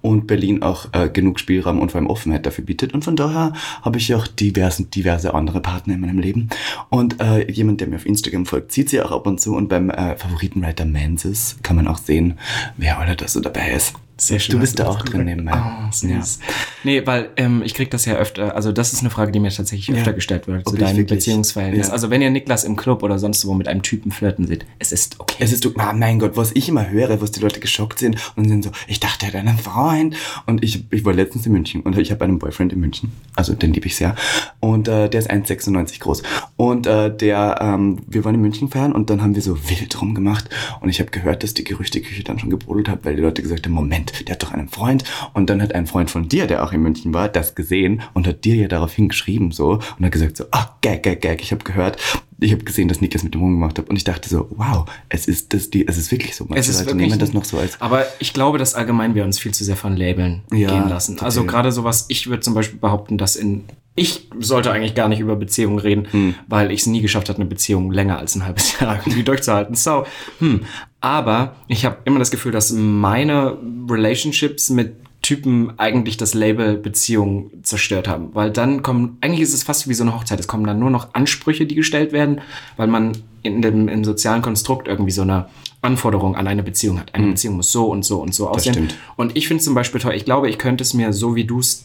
[0.00, 2.94] Und Berlin auch äh, genug Spielraum und vor allem Offenheit dafür bietet.
[2.94, 6.48] Und von daher habe ich auch diverse, diverse andere Partner in meinem Leben.
[6.88, 9.54] Und äh, jemand, der mir auf Instagram folgt, sieht sie auch ab und zu.
[9.54, 12.38] Und beim äh, Favoritenwriter Manses kann man auch sehen,
[12.76, 13.94] wer alle da so dabei ist.
[14.26, 14.54] Sehr schön.
[14.54, 15.52] Du bist da auch drin nebenbei.
[15.54, 16.38] Oh, süß.
[16.84, 19.50] Nee, weil ähm, ich krieg das ja öfter, also das ist eine Frage, die mir
[19.50, 19.96] tatsächlich Ja.
[19.96, 21.88] öfter gestellt wird, zu Ob ich deinem wirklich- Beziehungsverhältnis.
[21.88, 21.92] Ja.
[21.92, 24.92] Also wenn ihr Niklas im Club oder sonst wo mit einem Typen flirten seht, es
[24.92, 25.36] ist okay.
[25.40, 28.48] Es ist, ah, mein Gott, was ich immer höre, was die Leute geschockt sind und
[28.48, 30.14] sind so, ich dachte, er hat einen Freund.
[30.46, 33.10] Und ich, ich war letztens in München und ich habe einen Boyfriend in München.
[33.34, 34.14] Also den liebe ich sehr.
[34.60, 36.22] Und äh, der ist 1,96 groß.
[36.56, 40.00] Und äh, der, ähm, wir waren in München feiern und dann haben wir so wild
[40.00, 40.48] rumgemacht.
[40.80, 43.66] Und ich habe gehört, dass die Gerüchteküche dann schon gebrodelt hat, weil die Leute gesagt
[43.66, 45.04] haben, Moment, der hat doch einen Freund.
[45.34, 48.26] Und dann hat ein Freund von dir, der auch in München war, das gesehen und
[48.26, 51.52] hat dir ja daraufhin geschrieben so und hat gesagt so, ah, gag, gag, gag, ich
[51.52, 51.98] habe gehört,
[52.38, 55.26] ich habe gesehen, dass Niklas mit dem rumgemacht hat und ich dachte so, wow, es
[55.26, 56.44] ist das die, es ist wirklich so.
[56.44, 59.14] Manche es ist Leute wirklich nehmen das noch so als Aber ich glaube, dass allgemein
[59.14, 61.18] wir uns viel zu sehr von Labeln Ja, gehen lassen.
[61.20, 63.64] Also gerade sowas, ich würde zum Beispiel behaupten, dass in
[63.94, 66.34] ich sollte eigentlich gar nicht über Beziehungen reden, Hm.
[66.48, 69.74] weil ich es nie geschafft habe, eine Beziehung länger als ein halbes Jahr irgendwie durchzuhalten.
[69.74, 70.04] So,
[70.38, 70.62] hm.
[71.00, 77.50] Aber ich habe immer das Gefühl, dass meine Relationships mit Typen eigentlich das Label Beziehung
[77.62, 78.30] zerstört haben.
[78.34, 80.40] Weil dann kommen, eigentlich ist es fast wie so eine Hochzeit.
[80.40, 82.40] Es kommen dann nur noch Ansprüche, die gestellt werden,
[82.76, 85.46] weil man in dem im sozialen Konstrukt irgendwie so eine
[85.80, 87.14] Anforderung an eine Beziehung hat.
[87.14, 88.74] Eine Beziehung muss so und so und so aussehen.
[88.74, 88.94] stimmt.
[89.16, 91.60] Und ich finde zum Beispiel toll, ich glaube, ich könnte es mir so wie du
[91.60, 91.84] es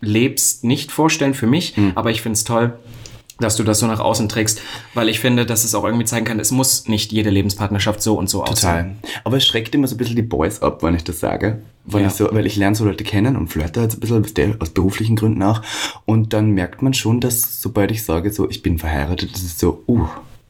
[0.00, 1.92] lebst nicht vorstellen für mich, Hm.
[1.94, 2.72] aber ich finde es toll,
[3.40, 4.60] dass du das so nach außen trägst,
[4.94, 8.16] weil ich finde, dass es auch irgendwie zeigen kann, es muss nicht jede Lebenspartnerschaft so
[8.16, 8.54] und so aussehen.
[8.54, 8.94] Total.
[9.24, 11.58] Aber es schreckt immer so ein bisschen die Boys ab, wenn ich das sage.
[11.84, 12.06] Weil, Ja.
[12.08, 15.16] ich, so, weil ich lerne so Leute kennen und flirte jetzt ein bisschen aus beruflichen
[15.16, 15.62] Gründen auch.
[16.06, 19.58] Und dann merkt man schon, dass sobald ich sage, so ich bin verheiratet, das ist
[19.58, 20.06] so, uh.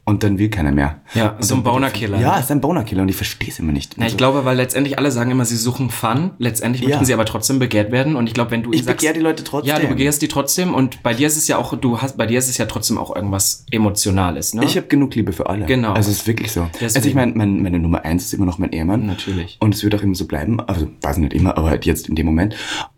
[0.07, 1.01] Und dann will keiner mehr.
[1.15, 2.19] Ja, so ein Boner-Killer.
[2.19, 3.95] Ja, es ist ein Boner-Killer und ich verstehe es immer nicht.
[3.97, 6.29] Na, ich glaube, weil letztendlich alle sagen immer, sie suchen Fun.
[6.37, 6.89] Letztendlich Ja.
[6.89, 8.15] möchten sie aber trotzdem begehrt werden.
[8.15, 9.69] Und ich glaube, wenn du Ich sagst, begehr die Leute trotzdem.
[9.73, 10.75] Ja, du begehrst die trotzdem.
[10.75, 12.99] Und bei dir ist es ja auch, du hast, bei dir ist es ja trotzdem
[12.99, 14.63] auch irgendwas Emotionales, ne?
[14.65, 15.65] Ich habe genug Liebe für alle.
[15.65, 15.93] Genau.
[15.93, 16.67] Also es ist wirklich so.
[16.73, 16.95] Deswegen.
[16.95, 19.07] Also ich meine, mein, meine Nummer eins ist immer noch mein Ehemann.
[19.07, 19.57] Natürlich.
[19.59, 20.59] Und es wird auch immer so bleiben.
[20.59, 22.55] Also weiß nicht immer, aber halt jetzt in dem Moment.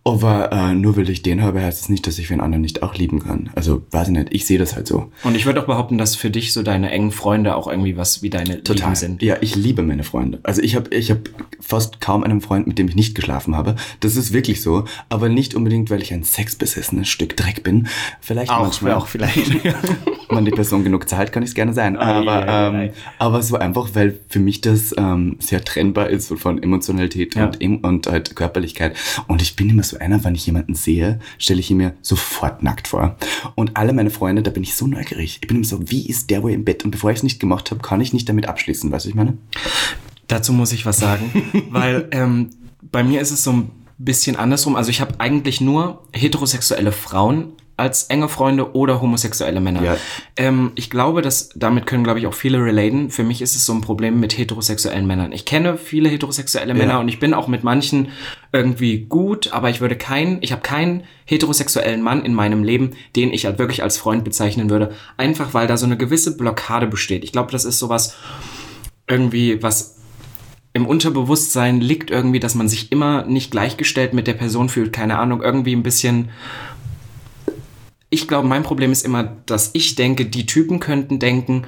[0.08, 2.84] Aber äh, nur weil ich den habe, heißt es nicht, dass ich einen anderen nicht
[2.84, 3.50] auch lieben kann.
[3.56, 4.28] Also weiß ich nicht.
[4.32, 5.12] Ich sehe das halt so.
[5.24, 8.22] Und ich würde auch behaupten, dass für dich so deine engen Freunde auch irgendwie was
[8.24, 9.22] wie deine Lieben sind.
[9.22, 10.40] Ja, ich liebe meine Freunde.
[10.44, 11.20] Also ich habe ich hab
[11.60, 13.76] fast kaum einen Freund, mit dem ich nicht geschlafen habe.
[14.00, 14.86] Das ist wirklich so.
[15.10, 17.88] Aber nicht unbedingt, weil ich ein sexbesessenes Stück Dreck bin.
[18.22, 18.94] Vielleicht manchmal.
[18.94, 19.52] auch vielleicht.
[20.30, 21.98] Wenn die Person genug zahlt, kann ich es gerne sein.
[21.98, 22.92] Ei, Aber, ei, ähm, ei.
[23.18, 27.46] aber so einfach, weil für mich das ähm, sehr trennbar ist von Emotionalität Ja.
[27.62, 28.96] und, und halt Körperlichkeit.
[29.28, 32.64] Und ich bin immer so einer, wenn ich jemanden sehe, stelle ich ihn mir sofort
[32.64, 33.18] nackt vor.
[33.56, 35.40] Und alle meine Freunde, da bin ich so neugierig.
[35.42, 36.86] Ich bin immer so, wie ist der wohl im Bett?
[36.86, 38.92] Und bevor ich es nicht gemacht habe, kann ich nicht damit abschließen.
[38.92, 39.38] Weißt du, was ich meine?
[40.28, 41.32] Dazu muss ich was sagen,
[41.72, 42.50] weil ähm,
[42.92, 44.76] bei mir ist es so ein bisschen andersrum.
[44.76, 49.84] Also ich habe eigentlich nur heterosexuelle Frauen als enge Freunde oder homosexuelle Männer.
[49.84, 49.98] Ja.
[50.36, 53.12] Ähm, ich glaube, dass damit können, glaube ich, auch viele relaten.
[53.12, 55.32] Für mich ist es so ein Problem mit heterosexuellen Männern.
[55.32, 58.10] Ich kenne viele heterosexuelle Männer und ich bin auch mit manchen
[58.52, 63.32] irgendwie gut, aber ich würde keinen, ich habe keinen heterosexuellen Mann in meinem Leben, den
[63.32, 67.24] ich halt wirklich als Freund bezeichnen würde, einfach weil da so eine gewisse Blockade besteht.
[67.24, 68.16] Ich glaube, das ist sowas
[69.08, 69.98] irgendwie, was
[70.74, 75.18] im Unterbewusstsein liegt irgendwie, dass man sich immer nicht gleichgestellt mit der Person fühlt, keine
[75.18, 76.30] Ahnung, irgendwie ein bisschen
[78.10, 81.64] ich glaube, mein Problem ist immer, dass ich denke, die Typen könnten denken,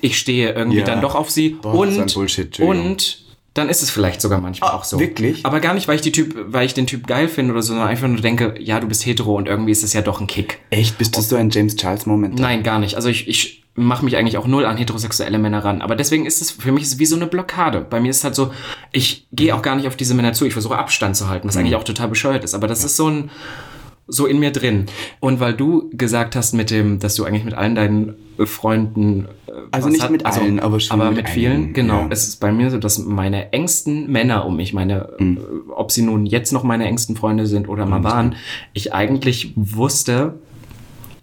[0.00, 0.84] ich stehe irgendwie Ja.
[0.84, 3.22] dann doch auf sie Boah, und, Bullshit, und
[3.54, 4.98] dann ist es vielleicht sogar manchmal auch so.
[4.98, 5.44] wirklich?
[5.44, 7.68] Aber gar nicht, weil ich, die typ, weil ich den Typ geil finde oder so,
[7.74, 10.26] sondern einfach nur denke, ja, du bist hetero und irgendwie ist es ja doch ein
[10.26, 10.60] Kick.
[10.70, 10.96] Echt?
[10.96, 12.38] Bist du so ein James Charles-Moment?
[12.38, 12.94] Nein, gar nicht.
[12.96, 15.82] Also ich, ich mache mich eigentlich auch null an heterosexuelle Männer ran.
[15.82, 17.82] Aber deswegen ist es, für mich wie so eine Blockade.
[17.88, 18.52] Bei mir ist es halt so,
[18.90, 20.46] ich gehe auch gar nicht auf diese Männer zu.
[20.46, 22.54] Ich versuche Abstand zu halten, was eigentlich auch total bescheuert ist.
[22.54, 23.30] Aber das ist so ein,
[24.08, 24.86] so in mir drin.
[25.20, 29.26] Und weil du gesagt hast mit dem, dass du eigentlich mit allen deinen äh, Freunden
[29.46, 32.00] äh, Also nicht hat- mit allen, aber schon aber mit mit, vielen, einigen, genau.
[32.02, 32.06] ja.
[32.10, 35.36] Es ist bei mir so, dass meine engsten Männer um mich, meine, Hm.
[35.38, 38.34] äh, ob sie nun jetzt noch meine engsten Freunde sind oder mal waren,
[38.72, 40.34] ich eigentlich wusste,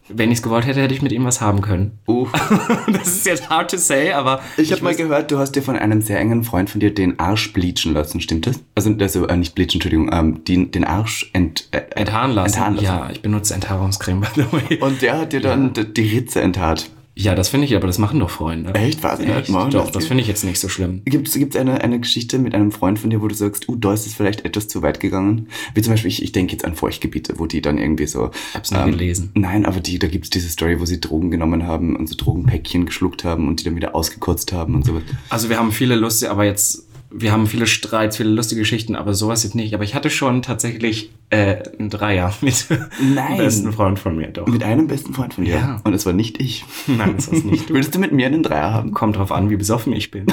[0.10, 2.00] wenn ich es gewollt hätte, hätte ich mit ihm was haben können.
[2.08, 2.28] Uh,
[2.92, 5.76] Das ist jetzt hard to say, aber ich habe mal gehört, du hast dir von
[5.78, 8.60] einem sehr engen Freund von dir den Arsch bleachen lassen, stimmt das?
[8.76, 12.54] Also, also äh, nicht bleachen, Entschuldigung, ähm, den, den Arsch ent, äh, enthaaren lassen.
[12.56, 12.86] Enthaaren lassen.
[12.86, 14.78] Ja, ich benutze Enthaarungscreme, by the way.
[14.80, 16.90] Und der hat dir dann d- die Ritze enthaart.
[17.16, 18.74] Ja, das finde ich, aber das machen doch Freunde.
[18.76, 19.04] Echt?
[19.04, 19.20] Was?
[19.20, 19.50] Echt?
[19.50, 21.02] Machen Doch, das das finde ich jetzt nicht so schlimm.
[21.04, 23.94] Gibt es eine, eine Geschichte mit einem Freund von dir, wo du sagst, uh, da
[23.94, 25.50] ist es vielleicht etwas zu weit gegangen?
[25.74, 28.32] Wie zum Beispiel, ich, ich denke jetzt an Feuchtgebiete, wo die dann irgendwie so...
[28.52, 29.32] Ich hab's nie gelesen.
[29.34, 32.16] Nein, aber die, da gibt es diese Story, wo sie Drogen genommen haben und so
[32.16, 35.04] Drogenpäckchen geschluckt haben und die dann wieder ausgekotzt haben und sowas.
[35.28, 39.14] Also wir haben viele lustige, aber jetzt, wir haben viele Streits, viele lustige Geschichten, aber
[39.14, 39.74] sowas jetzt nicht.
[39.74, 42.68] Aber ich hatte schon tatsächlich äh, einen Dreier mit
[43.02, 43.26] Nein.
[43.26, 44.48] einem besten Freund von mir, doch.
[44.48, 45.56] Mit einem besten Freund von dir.
[45.56, 45.82] Ja.
[45.84, 46.66] Und es war nicht ich.
[46.88, 47.70] Nein, das ist nicht.
[47.70, 48.94] Würdest du mit mir einen Dreier haben?
[48.94, 50.28] Kommt drauf an, wie besoffen ich bin.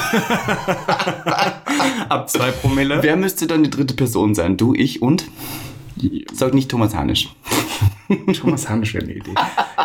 [2.08, 3.02] Ab zwei Promille.
[3.02, 4.56] Wer müsste dann die dritte Person sein?
[4.56, 5.24] Du, ich und?
[6.32, 7.30] Sag nicht Thomas Hanisch.
[8.38, 9.34] Thomas Hanisch wäre eine Idee.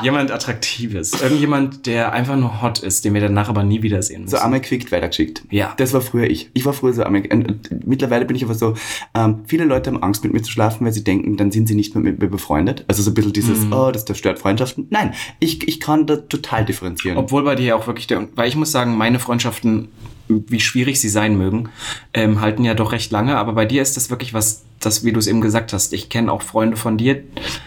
[0.03, 1.21] Jemand Attraktives.
[1.21, 4.35] Irgendjemand, der einfach nur hot ist, den wir danach aber nie wiedersehen müssen.
[4.35, 5.43] So einmal quickt, weitergeschickt.
[5.49, 5.73] Ja.
[5.77, 6.49] Das war früher ich.
[6.53, 8.75] Ich war früher so und Mittlerweile bin ich aber so,
[9.15, 11.75] ähm, viele Leute haben Angst, mit mir zu schlafen, weil sie denken, dann sind sie
[11.75, 12.85] nicht mehr mit mir befreundet.
[12.87, 13.73] Also so ein bisschen dieses, Mhm.
[13.73, 14.87] oh, das zerstört Freundschaften.
[14.89, 17.17] Nein, ich, ich kann da total differenzieren.
[17.17, 19.89] Obwohl bei dir ja auch wirklich der, weil ich muss sagen, meine Freundschaften,
[20.27, 21.69] wie schwierig sie sein mögen,
[22.13, 25.11] ähm, halten ja doch recht lange, aber bei dir ist das wirklich was, das, wie
[25.11, 27.21] du es eben gesagt hast, ich kenne auch Freunde von dir,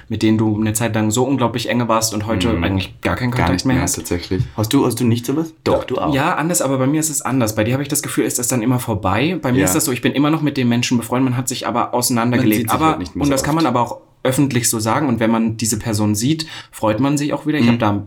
[0.08, 3.28] mit denen du eine Zeit lang so unglaublich enge warst und heute eigentlich gar keinen
[3.28, 3.30] Mhm.
[3.32, 3.96] Gar Kontakt nicht mehr mehr, hast.
[3.96, 4.42] tatsächlich.
[4.56, 5.54] Hast du, hast du nicht sowas?
[5.64, 6.14] Doch, du auch.
[6.14, 7.54] Ja, anders, aber bei mir ist es anders.
[7.54, 9.38] Bei dir habe ich das Gefühl, ist das dann immer vorbei.
[9.40, 9.64] Bei mir Ja.
[9.64, 11.80] ist das so, ich bin immer noch mit den Menschen befreundet, man hat sich aber
[11.80, 12.62] Man sieht auseinandergelebt.
[12.62, 13.64] sich Aber, halt nicht mehr und das kann oft.
[13.64, 15.08] man aber auch öffentlich so sagen.
[15.08, 17.58] Und wenn man diese Person sieht, freut man sich auch wieder.
[17.58, 18.04] Ich habe da,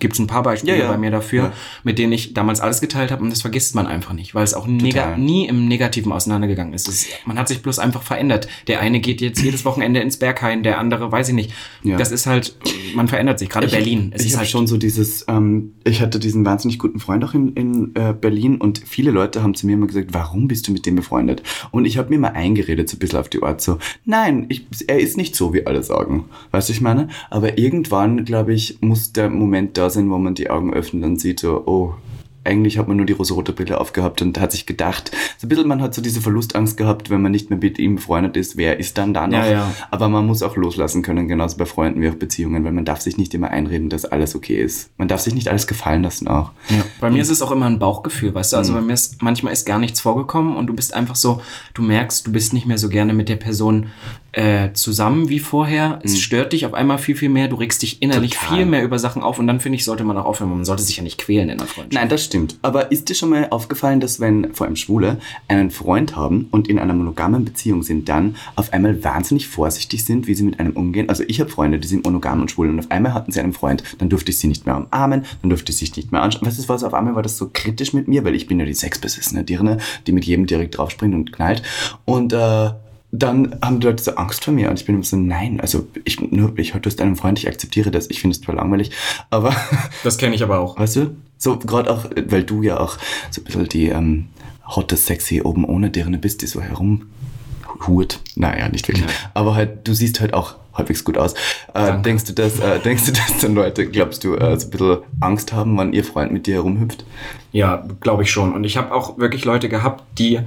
[0.00, 0.78] gibt es ein paar Beispiele Mhm.
[0.80, 0.90] Ja, ja.
[0.92, 1.52] bei mir dafür, Ja.
[1.84, 4.52] mit denen ich damals alles geteilt habe und das vergisst man einfach nicht, weil es
[4.52, 6.88] auch nie im Negativen auseinandergegangen ist.
[6.88, 8.48] Es, man hat sich bloß einfach verändert.
[8.66, 11.52] Der eine geht jetzt jedes Wochenende ins Berghain, der andere weiß ich nicht.
[11.84, 12.56] Das ist halt,
[12.94, 13.48] man verändert sich.
[13.48, 14.10] Gerade Berlin.
[14.12, 17.34] Es ich ist halt schon so dieses, ähm, ich hatte diesen wahnsinnig guten Freund auch
[17.34, 20.72] in, in äh, Berlin und viele Leute haben zu mir immer gesagt, warum bist du
[20.72, 21.42] mit dem befreundet?
[21.70, 24.66] Und ich habe mir mal eingeredet, so ein bisschen auf die Art so, nein, ich,
[24.88, 26.24] er ist nicht so, wie alle sagen.
[26.50, 27.08] Weißt du, ich meine?
[27.30, 31.20] Aber irgendwann, glaube ich, muss der Moment da sein, wo man die Augen öffnet und
[31.20, 31.94] sieht so, oh,
[32.42, 35.68] eigentlich hat man nur die rosa-rote Brille aufgehabt und hat sich gedacht, so ein bisschen,
[35.68, 38.80] man hat so diese Verlustangst gehabt, wenn man nicht mehr mit ihm befreundet ist, wer
[38.80, 39.38] ist dann da noch?
[39.38, 39.74] Ja, ja.
[39.90, 43.02] Aber man muss auch loslassen können, genauso bei Freunden wie auch Beziehungen, weil man darf
[43.02, 44.90] sich nicht immer einreden, dass alles okay ist.
[44.96, 46.52] Man darf sich nicht alles gefallen lassen auch.
[46.70, 46.82] Ja.
[47.00, 48.56] Bei mir ist es auch immer ein Bauchgefühl, weißt du?
[48.56, 51.42] Also bei mir ist manchmal ist gar nichts vorgekommen und du bist einfach so,
[51.74, 53.88] du merkst, du bist nicht mehr so gerne mit der Person
[54.32, 55.98] äh, zusammen wie vorher.
[56.02, 57.48] Es stört dich auf einmal viel, viel mehr.
[57.48, 58.56] Du regst dich innerlich Total.
[58.56, 60.50] viel mehr über Sachen auf und dann finde ich, sollte man auch aufhören.
[60.50, 61.94] Man sollte sich ja nicht quälen in der Freundschaft.
[61.94, 62.56] Nein, das stimmt.
[62.62, 66.68] Aber ist dir schon mal aufgefallen, dass wenn vor allem Schwule einen Freund haben und
[66.68, 70.72] in einer monogamen Beziehung sind, dann auf einmal wahnsinnig vorsichtig sind, wie sie mit einem
[70.72, 71.08] umgehen?
[71.08, 73.52] Also ich habe Freunde, die sind monogam und schwul und auf einmal hatten sie einen
[73.52, 76.46] Freund, dann durfte ich sie nicht mehr umarmen, dann durfte ich sich nicht mehr anschauen.
[76.46, 78.66] Weißt du, was auf einmal war das so kritisch mit mir, weil ich bin ja
[78.66, 81.62] die sexbesessene Dirne, die mit jedem direkt draufspringt und knallt.
[82.04, 82.70] Und äh,
[83.12, 85.86] dann haben die Leute so Angst vor mir und ich bin immer so, nein, also
[86.04, 88.92] ich nur, ich du hast einen Freund, ich akzeptiere das, ich finde es zwar langweilig,
[89.30, 89.54] aber
[90.04, 90.78] Das kenne ich aber auch.
[90.78, 91.16] Weißt du?
[91.36, 92.98] So, gerade auch, weil du ja auch
[93.30, 94.28] so ein bisschen die ähm,
[94.66, 98.20] hotte, sexy oben ohne Dirne bist, die so herumhurt.
[98.36, 99.06] Naja, nicht wirklich.
[99.34, 101.34] Aber halt, du siehst halt auch halbwegs gut aus.
[101.74, 104.70] Äh, denkst du, dass, äh, denkst du, dass dann Leute, glaubst du, äh, so ein
[104.70, 107.04] bisschen Angst haben, wann ihr Freund mit dir herumhüpft?
[107.52, 108.52] Ja, glaube ich schon.
[108.54, 110.40] Und ich habe auch wirklich Leute gehabt, die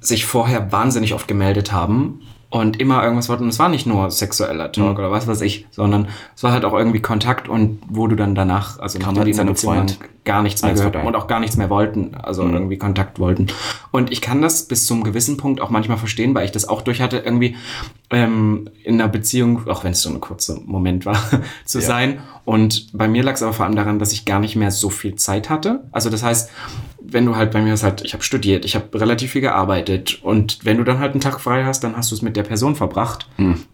[0.00, 3.44] sich vorher wahnsinnig oft gemeldet haben und immer irgendwas wollten.
[3.44, 6.64] Und es war nicht nur sexueller Talk oder was weiß ich, sondern es war halt
[6.64, 10.42] auch irgendwie Kontakt und wo du dann danach, also Kam nachdem die waren, Freund gar
[10.42, 13.46] nichts mehr alles gehört und auch gar nichts mehr wollten, also irgendwie Kontakt wollten.
[13.92, 16.82] Und ich kann das bis zum gewissen Punkt auch manchmal verstehen, weil ich das auch
[16.82, 17.56] durch hatte, irgendwie
[18.10, 21.16] ähm, in einer Beziehung, auch wenn es so ein kurzer Moment war,
[21.64, 21.84] zu Ja.
[21.86, 22.18] sein.
[22.44, 24.90] Und bei mir lag es aber vor allem daran, dass ich gar nicht mehr so
[24.90, 25.84] viel Zeit hatte.
[25.92, 26.50] Also das heißt,
[27.12, 30.58] wenn du halt bei mir halt, ich habe studiert, ich habe relativ viel gearbeitet und
[30.64, 32.74] wenn du dann halt einen Tag frei hast, dann hast du es mit der Person
[32.76, 33.28] verbracht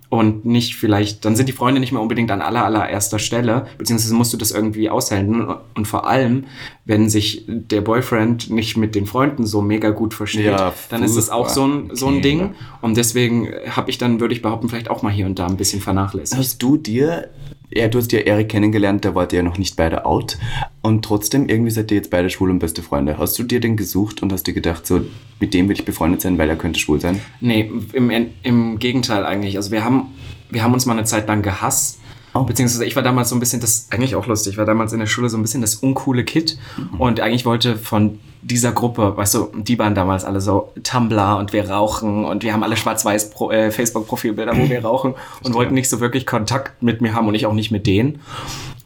[0.09, 4.15] und nicht vielleicht, dann sind die Freunde nicht mehr unbedingt an aller allererster Stelle, beziehungsweise
[4.15, 6.45] musst du das irgendwie aushalten und vor allem,
[6.85, 11.17] wenn sich der Boyfriend nicht mit den Freunden so mega gut versteht, Ja, dann ist
[11.17, 12.55] das auch so ein, so ein Okay, Ding ja.
[12.83, 15.57] und deswegen habe ich dann, würde ich behaupten, vielleicht auch mal hier und da ein
[15.57, 16.39] bisschen vernachlässigt.
[16.39, 17.29] Hast du dir,
[17.71, 20.39] ja, du hast ja Erik kennengelernt, da wart ihr ja noch nicht beide out.
[20.83, 23.19] Und trotzdem, irgendwie seid ihr jetzt beide schwul und beste Freunde.
[23.19, 25.01] Hast du dir den gesucht und hast dir gedacht, so,
[25.41, 27.21] mit dem will ich befreundet sein, weil er könnte schwul sein?
[27.41, 28.11] Nee, im,
[28.43, 29.57] im Gegenteil eigentlich.
[29.57, 30.15] Also wir haben,
[30.51, 32.01] wir haben uns mal eine Zeit lang gehasst.
[32.37, 32.45] Oh.
[32.45, 35.01] Beziehungsweise ich war damals so ein bisschen das, eigentlich auch lustig, ich war damals in
[35.01, 36.59] der Schule so ein bisschen das uncoole Kid
[36.99, 41.53] und eigentlich wollte von dieser Gruppe, weißt du, die waren damals alle so Tumblr und
[41.53, 45.75] wir rauchen und wir haben alle schwarz-weiß Pro, äh, Facebook-Profilbilder, wo wir rauchen und wollten
[45.75, 48.21] nicht so wirklich Kontakt mit mir haben und ich auch nicht mit denen.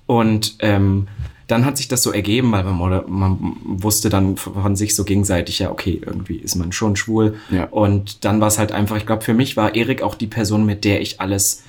[0.06, 1.08] Und ähm,
[1.46, 5.58] dann hat sich das so ergeben, weil man, man wusste dann von sich so gegenseitig,
[5.58, 7.36] ja, okay, irgendwie ist man schon schwul.
[7.50, 7.64] Ja.
[7.64, 10.64] Und dann war es halt einfach, ich glaube, für mich war Erik auch die Person,
[10.64, 11.64] mit der ich alles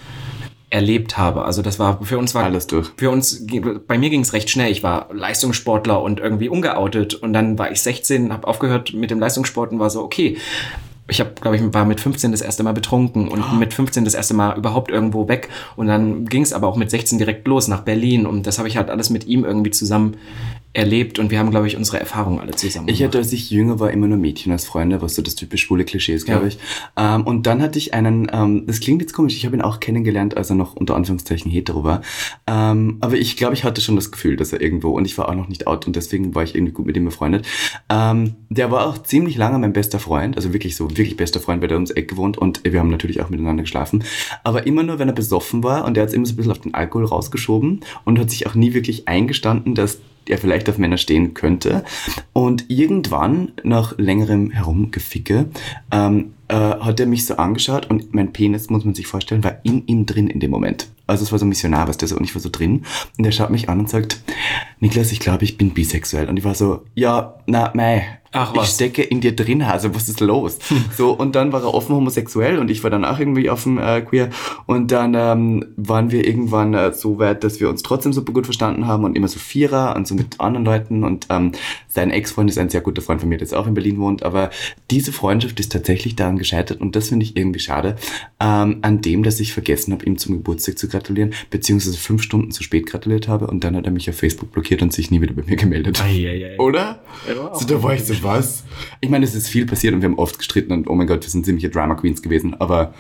[0.72, 1.44] erlebt habe.
[1.44, 2.92] Also das war für uns war Alles durch.
[2.98, 3.46] Für uns,
[3.88, 4.72] bei mir ging es recht schnell.
[4.72, 9.20] Ich war Leistungssportler und irgendwie ungeoutet und dann war ich 16, habe aufgehört mit dem
[9.20, 10.38] Leistungssport und war so okay.
[11.10, 14.14] Ich habe, glaube ich, war mit 15 das erste Mal betrunken und mit 15 das
[14.14, 15.50] erste Mal überhaupt irgendwo weg.
[15.76, 18.26] Und dann ging es aber auch mit 16 direkt los nach Berlin.
[18.26, 20.16] Und das habe ich halt alles mit ihm irgendwie zusammen
[20.74, 21.20] erlebt.
[21.20, 23.92] Und wir haben, glaube ich, unsere Erfahrungen alle zusammen Ich hatte, als ich jünger war,
[23.92, 26.48] immer nur Mädchen als Freunde, was so das typisch schwule Klischee ist, glaube Ja.
[26.48, 26.58] ich.
[26.98, 29.80] Ähm, und dann hatte ich einen, ähm, das klingt jetzt komisch, ich habe ihn auch
[29.80, 32.02] kennengelernt, als er noch unter Anführungszeichen hetero war.
[32.48, 35.28] Ähm, aber ich glaube, ich hatte schon das Gefühl, dass er irgendwo, und ich war
[35.30, 37.46] auch noch nicht out und deswegen war ich irgendwie gut mit ihm befreundet.
[37.90, 41.62] Ähm, der war auch ziemlich lange mein bester Freund, also wirklich so, wirklich bester Freund,
[41.62, 44.04] weil der ums Eck gewohnt und wir haben natürlich auch miteinander geschlafen.
[44.44, 46.52] Aber immer nur, wenn er besoffen war und er hat es immer so ein bisschen
[46.52, 50.78] auf den Alkohol rausgeschoben und hat sich auch nie wirklich eingestanden, dass er vielleicht auf
[50.78, 51.84] Männer stehen könnte.
[52.34, 55.48] Und irgendwann, nach längerem Herumgeficke,
[55.92, 59.58] ähm, äh, hat er mich so angeschaut und mein Penis, muss man sich vorstellen, war
[59.64, 60.88] in ihm drin in dem Moment.
[61.12, 62.86] Also es war so Missionar, was der so, und ich war so drin.
[63.18, 64.22] Und er schaut mich an und sagt,
[64.80, 66.28] Niklas, ich glaube, ich bin bisexuell.
[66.30, 68.22] Und ich war so, ja, na, mei.
[68.34, 68.76] Ach, ich was?
[68.76, 70.58] stecke in dir drin, also was ist los?
[70.98, 74.02] so, und dann war er offen homosexuell und ich war dann auch irgendwie offen äh,
[74.02, 74.30] queer.
[74.68, 78.46] Und dann ähm, waren wir irgendwann äh, so weit, dass wir uns trotzdem super gut
[78.46, 81.04] verstanden haben und immer so Vierer und so mit anderen Leuten.
[81.04, 81.52] Und ähm,
[81.90, 84.24] sein Ex-Freund ist ein sehr guter Freund von mir, der jetzt auch in Berlin wohnt.
[84.24, 84.50] Aber
[84.90, 87.98] diese Freundschaft ist tatsächlich daran gescheitert und das finde ich irgendwie schade,
[88.40, 91.01] ähm, an dem, dass ich vergessen habe, ihm zum Geburtstag zu gratulieren,
[91.50, 94.82] beziehungsweise fünf Stunden zu spät gratuliert habe und dann hat er mich auf Facebook blockiert
[94.82, 96.02] und sich nie wieder bei mir gemeldet.
[96.02, 96.60] Eieiei.
[96.60, 97.00] Oder?
[97.28, 98.64] Ja, so, da war ich so, was?
[99.00, 101.24] Ich meine, es ist viel passiert und wir haben oft gestritten und oh mein Gott,
[101.24, 102.94] wir sind ziemliche Drama Queens gewesen, aber,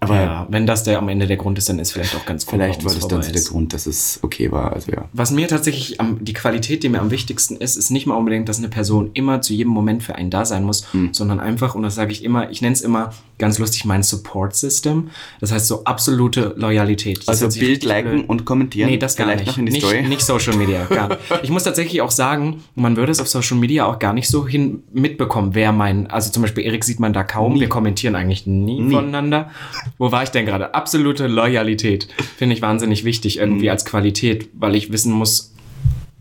[0.00, 2.46] aber Ja, wenn das der am Ende der Grund ist, dann ist vielleicht auch ganz
[2.46, 3.42] gut, vielleicht war das dann so der.
[3.42, 5.08] Grund, dass es okay war, also ja.
[5.12, 8.48] Was mir tatsächlich am, die Qualität, die mir am wichtigsten ist, ist nicht mal unbedingt,
[8.48, 11.12] dass eine Person immer zu jedem Moment für einen da sein muss, Hm.
[11.12, 14.54] sondern einfach, und das sage ich immer, ich nenne es immer ganz lustig mein Support
[14.56, 15.10] System.
[15.40, 17.20] Das heißt so absolute Loyalität.
[17.26, 18.90] Das Also Bild liken und kommentieren.
[18.90, 19.46] Nee, das gar nicht.
[19.46, 20.02] noch in die nicht, Story.
[20.02, 21.20] nicht Social Media, gar nicht.
[21.42, 24.46] Ich muss tatsächlich auch sagen, man würde es auf Social Media auch gar nicht so
[24.46, 28.46] hin mitbekommen, wer mein, also zum Beispiel Erik sieht man da kaum, wir kommentieren eigentlich
[28.46, 28.92] nie, Nie.
[28.94, 29.50] voneinander.
[29.98, 30.74] Wo war ich denn gerade?
[30.74, 33.70] Absolute Loyalität finde ich wahnsinnig wichtig irgendwie Mhm.
[33.70, 35.54] als Qualität, weil ich wissen muss,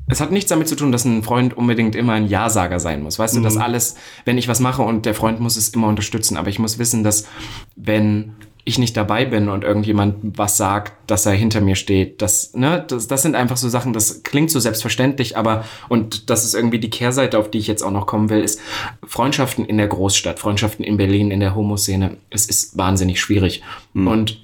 [0.10, 3.20] es hat nichts damit zu tun, dass ein Freund unbedingt immer ein Ja-Sager sein muss.
[3.20, 3.44] Weißt du, Mhm.
[3.44, 6.60] dass alles, wenn ich was mache und der Freund muss es immer unterstützen, aber ich
[6.60, 7.28] muss wissen, dass
[7.76, 12.54] wenn ich nicht dabei bin und irgendjemand was sagt, dass er hinter mir steht, das,
[12.54, 16.54] ne, das, das sind einfach so Sachen, das klingt so selbstverständlich, aber, und das ist
[16.54, 18.60] irgendwie die Kehrseite, auf die ich jetzt auch noch kommen will, ist
[19.06, 23.62] Freundschaften in der Großstadt, Freundschaften in Berlin, in der Homoszene, es ist wahnsinnig schwierig.
[23.94, 24.42] Und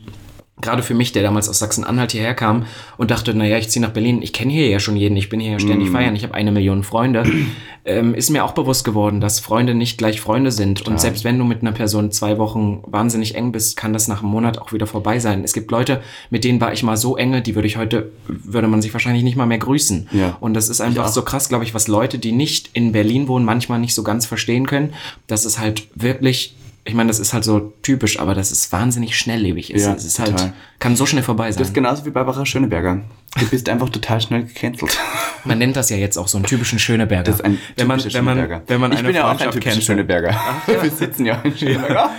[0.64, 2.66] gerade für mich, der damals aus Sachsen-Anhalt hierher kam
[2.98, 5.40] und dachte, naja, ich ziehe nach Berlin, ich kenne hier ja schon jeden, ich bin
[5.40, 7.24] hier ja ständig feiern, ich habe eine Million Freunde,
[7.86, 10.88] ähm, ist mir auch bewusst geworden, dass Freunde nicht gleich Freunde sind.
[10.88, 14.24] Und selbst wenn du mit einer Person zwei Wochen wahnsinnig eng bist, kann das nach
[14.24, 15.44] einem Monat auch wieder vorbei sein.
[15.44, 18.68] Es gibt Leute, mit denen war ich mal so enge, die würde ich heute, würde
[18.68, 20.10] man sich wahrscheinlich nicht mal mehr grüßen.
[20.12, 20.38] Ja.
[20.40, 21.12] Und das ist einfach auch.
[21.12, 24.26] so krass, glaube ich, was Leute, die nicht in Berlin wohnen, manchmal nicht so ganz
[24.26, 24.94] verstehen können,
[25.28, 29.18] dass es halt wirklich ich meine, das ist halt so typisch, aber das ist wahnsinnig
[29.18, 29.86] schnelllebig ist.
[29.86, 30.34] Ja, es ist total.
[30.34, 31.60] halt, kann so schnell vorbei sein.
[31.60, 33.02] Das ist genauso wie Barbara Schöneberger.
[33.40, 34.98] Du bist einfach total schnell gecancelt.
[35.46, 37.24] Man nennt das ja jetzt auch so einen typischen Schöneberger.
[37.24, 38.64] Das ist ein wenn man, typischer wenn man, Schöneberger.
[38.68, 39.84] wenn man ich eine bin ja auch ein Freundschaft typischer kennt.
[39.84, 40.40] Schöneberger.
[40.82, 42.10] Wir sitzen ja in Schöneberger.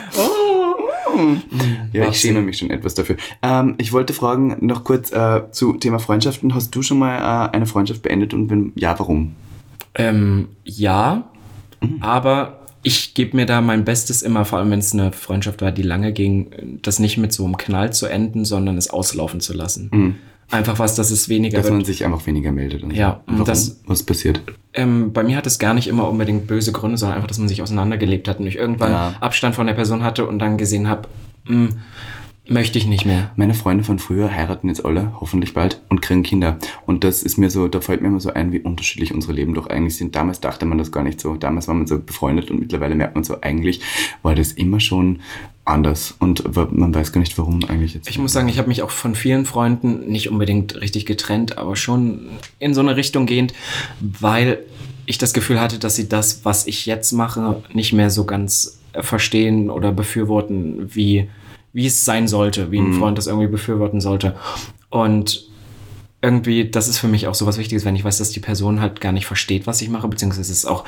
[1.92, 3.16] Ja, Darf ich schäme mich schon etwas dafür.
[3.42, 6.54] Ähm, ich wollte fragen, noch kurz äh, zu Thema Freundschaften.
[6.54, 9.34] Hast du schon mal äh, eine Freundschaft beendet und wenn ja, warum?
[9.94, 11.30] Ähm, ja,
[12.00, 15.72] aber ich gebe mir da mein Bestes immer, vor allem wenn es eine Freundschaft war,
[15.72, 19.52] die lange ging, das nicht mit so einem Knall zu enden, sondern es auslaufen zu
[19.54, 20.16] lassen.
[20.50, 21.74] Einfach was, dass es weniger Dass wird.
[21.74, 22.82] man sich einfach weniger meldet.
[22.82, 22.96] Und so.
[22.96, 23.44] Ja, Und warum?
[23.46, 24.42] das- Was passiert?
[24.74, 27.48] Ähm, bei mir hat es gar nicht immer unbedingt böse Gründe, sondern einfach, dass man
[27.48, 29.14] sich auseinandergelebt hat und ich irgendwann Ja.
[29.20, 31.08] Abstand von der Person hatte und dann gesehen habe,
[32.46, 33.30] möchte ich nicht mehr.
[33.36, 36.58] Meine Freunde von früher heiraten jetzt alle, hoffentlich bald, und kriegen Kinder.
[36.86, 39.54] Und das ist mir so, da fällt mir immer so ein, wie unterschiedlich unsere Leben
[39.54, 40.14] doch eigentlich sind.
[40.14, 41.36] Damals dachte man das gar nicht so.
[41.36, 43.80] Damals war man so befreundet und mittlerweile merkt man so, eigentlich
[44.22, 45.20] war das immer schon
[45.64, 46.14] anders.
[46.18, 48.10] Und man weiß gar nicht, warum eigentlich jetzt.
[48.10, 51.76] Ich muss sagen, ich habe mich auch von vielen Freunden nicht unbedingt richtig getrennt, aber
[51.76, 52.28] schon
[52.58, 53.54] in so eine Richtung gehend,
[54.00, 54.58] weil
[55.06, 58.80] ich das Gefühl hatte, dass sie das, was ich jetzt mache, nicht mehr so ganz
[58.92, 61.28] äh, verstehen oder befürworten, wie,
[61.74, 64.36] wie es sein sollte, wie ein Freund das irgendwie befürworten sollte.
[64.88, 65.48] Und
[66.22, 68.80] irgendwie, das ist für mich auch so was Wichtiges, wenn ich weiß, dass die Person
[68.80, 70.84] halt gar nicht versteht, was ich mache, beziehungsweise es auch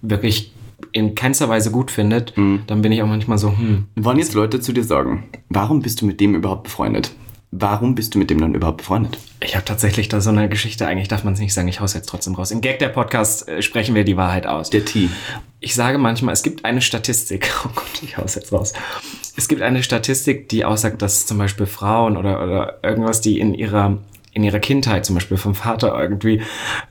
[0.00, 0.52] wirklich
[0.92, 2.32] in keinster Weise gut findet,
[2.66, 6.00] dann bin ich auch manchmal so, hm, Wann jetzt Leute zu dir sagen, warum bist
[6.00, 7.10] du mit dem überhaupt befreundet?
[7.50, 9.18] Warum bist du mit dem dann überhaupt befreundet?
[9.40, 11.94] Ich habe tatsächlich da so eine Geschichte, eigentlich darf man es nicht sagen, ich hau's
[11.94, 12.50] jetzt trotzdem raus.
[12.50, 14.70] Im Gag der Podcast äh, sprechen wir die Wahrheit aus.
[14.70, 15.08] Der T.
[15.60, 18.72] Ich sage manchmal, es gibt eine Statistik, oh Gott, ich hau's jetzt raus.
[19.36, 23.54] Es gibt eine Statistik, die aussagt, dass zum Beispiel Frauen oder, oder irgendwas, die in
[23.54, 23.98] ihrer
[24.34, 26.42] in ihrer Kindheit zum Beispiel vom Vater irgendwie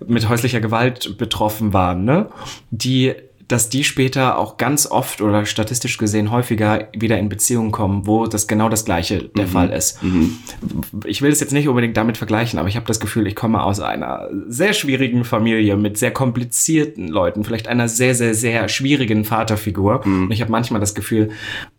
[0.05, 2.29] mit häuslicher Gewalt betroffen waren, ne?
[2.71, 3.13] Die,
[3.47, 8.27] dass die später auch ganz oft oder statistisch gesehen häufiger wieder in Beziehungen kommen, wo
[8.27, 9.99] das genau das Gleiche der Fall ist.
[11.05, 13.63] Ich will es jetzt nicht unbedingt damit vergleichen, aber ich habe das Gefühl, ich komme
[13.63, 19.23] aus einer sehr schwierigen Familie mit sehr komplizierten Leuten, vielleicht einer sehr, sehr, sehr schwierigen
[19.23, 20.05] Vaterfigur.
[20.05, 21.29] Und ich habe manchmal das Gefühl,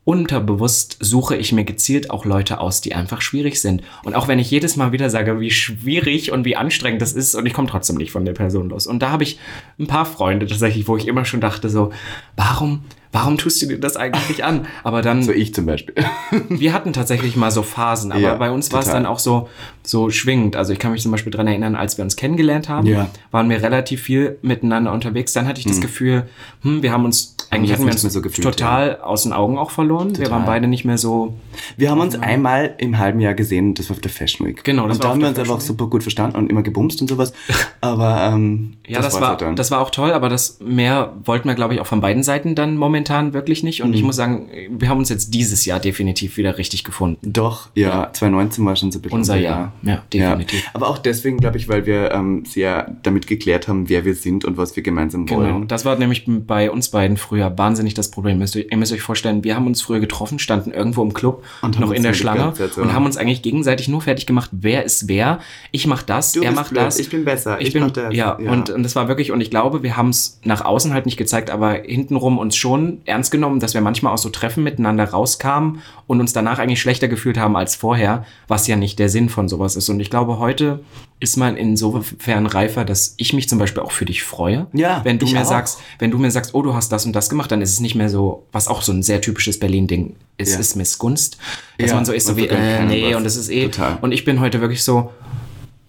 [0.05, 3.83] unterbewusst suche ich mir gezielt auch Leute aus, die einfach schwierig sind.
[4.05, 7.35] Und auch wenn ich jedes Mal wieder sage, wie schwierig und wie anstrengend das ist,
[7.35, 8.87] und ich komme trotzdem nicht von der Person los.
[8.87, 9.39] Und da habe ich
[9.79, 11.91] ein paar Freunde tatsächlich, wo ich immer schon dachte so,
[12.37, 14.67] warum, warum tust du dir das eigentlich nicht an?
[14.85, 15.95] Aber dann So ich zum Beispiel.
[16.49, 19.49] wir hatten tatsächlich mal so Phasen, aber Ja, bei uns war es dann auch so,
[19.83, 20.55] so schwingend.
[20.57, 23.09] Also ich kann mich zum Beispiel dran erinnern, als wir uns kennengelernt haben, Ja.
[23.31, 25.33] waren wir relativ viel miteinander unterwegs.
[25.33, 26.29] Dann hatte ich das Gefühl,
[26.63, 29.23] hm, wir haben uns, eigentlich das hatten wir nicht uns mehr so gefühlt, total aus
[29.23, 30.17] den Augen auch verloren.
[30.19, 31.37] Wir waren beide nicht mehr so,
[31.77, 34.63] Wir haben uns einmal im halben Jahr gesehen, das war auf der Fashion Week.
[34.65, 36.63] Genau, das und war da haben wir uns einfach Fashion super gut verstanden und immer
[36.63, 37.33] gebumst und sowas.
[37.81, 41.47] Aber ähm, ja, das, war's war, halt das war auch toll, aber das mehr wollten
[41.49, 43.81] wir, glaube ich, auch von beiden Seiten dann momentan wirklich nicht.
[43.81, 43.87] Mhm.
[43.87, 47.33] Und ich muss sagen, wir haben uns jetzt dieses Jahr definitiv wieder richtig gefunden.
[47.33, 50.65] Doch, ja, 2019 war schon so ein bisschen Unser Jahr, ja, definitiv.
[50.65, 50.71] Ja.
[50.75, 54.45] Aber auch deswegen, glaube ich, weil wir ähm, sehr damit geklärt haben, wer wir sind
[54.45, 55.69] und was wir gemeinsam Genau, wollen.
[55.69, 58.39] das war nämlich bei uns beiden früher wahnsinnig das Problem.
[58.39, 61.45] Müsst ihr, ihr müsst euch vorstellen, wir haben uns früher getroffen, standen irgendwo im Club,
[61.63, 64.85] Und noch in der Schlange Zeit und haben uns eigentlich gegenseitig nur fertig gemacht, wer
[64.85, 65.41] ist wer.
[65.71, 66.99] Ich mach das, Du er macht blöd, das.
[66.99, 68.15] ich bin besser, ich bin, mach das.
[68.15, 68.51] Ja, Ja.
[68.53, 71.17] Und, und das war wirklich, und ich glaube, wir haben es nach außen halt nicht
[71.17, 75.83] gezeigt, aber hintenrum uns schon ernst genommen, dass wir manchmal aus so Treffen miteinander rauskamen
[76.07, 79.49] und uns danach eigentlich schlechter gefühlt haben als vorher, was ja nicht der Sinn von
[79.49, 79.89] sowas ist.
[79.89, 80.81] Und ich glaube, heute
[81.21, 84.67] ist man insofern reifer, dass ich mich zum Beispiel auch für dich freue.
[84.73, 85.45] Ja, wenn du mir auch.
[85.45, 87.81] sagst, wenn du mir sagst, oh, du hast das und das gemacht, dann ist es
[87.81, 90.59] nicht mehr so, was auch so ein sehr typisches Berlin-Ding ist, Ja.
[90.61, 91.39] ist Missgunst.
[91.79, 93.17] Dass Ja, man so ist, so wie, äh, keinem nee, was.
[93.17, 93.65] und es ist eh.
[93.69, 93.99] Total.
[94.01, 95.11] Und ich bin heute wirklich so,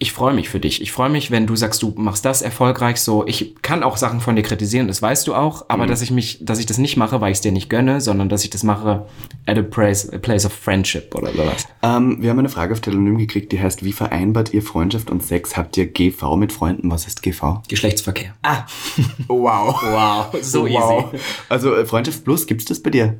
[0.02, 0.80] ich freue mich für dich.
[0.80, 3.26] Ich freue mich, wenn du sagst, du machst das erfolgreich so.
[3.26, 5.88] Ich kann auch Sachen von dir kritisieren, das weißt du auch, aber Mhm.
[5.90, 8.30] dass ich mich, dass ich das nicht mache, weil ich es dir nicht gönne, sondern
[8.30, 9.04] dass ich das mache
[9.44, 11.68] at a place, a place of friendship oder sowas.
[11.82, 15.22] Ähm, wir haben eine Frage auf Telonym gekriegt, die heißt, wie vereinbart ihr Freundschaft und
[15.22, 15.58] Sex?
[15.58, 16.90] Habt ihr GV mit Freunden?
[16.90, 17.62] Was heißt GV?
[17.68, 18.34] Geschlechtsverkehr.
[18.40, 18.64] Ah,
[19.28, 19.82] wow.
[19.82, 21.12] Wow, so wow.
[21.12, 21.22] easy.
[21.50, 23.18] Also äh, Freundschaft Plus, gibt's das bei dir?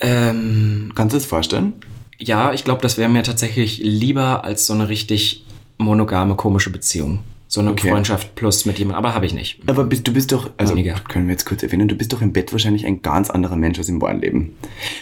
[0.00, 1.74] Ähm, Kannst du das vorstellen?
[2.18, 5.44] Ja, ich glaube, das wäre mir tatsächlich lieber als so eine richtig
[5.78, 7.20] monogame, komische Beziehung.
[7.48, 7.90] So eine Okay.
[7.90, 9.60] Freundschaft plus mit jemandem, aber habe ich nicht.
[9.68, 10.94] Aber bist, du bist doch, also Weniger.
[11.08, 13.78] können wir jetzt kurz erwähnen, du bist doch im Bett wahrscheinlich ein ganz anderer Mensch
[13.78, 14.56] als im wahren Leben.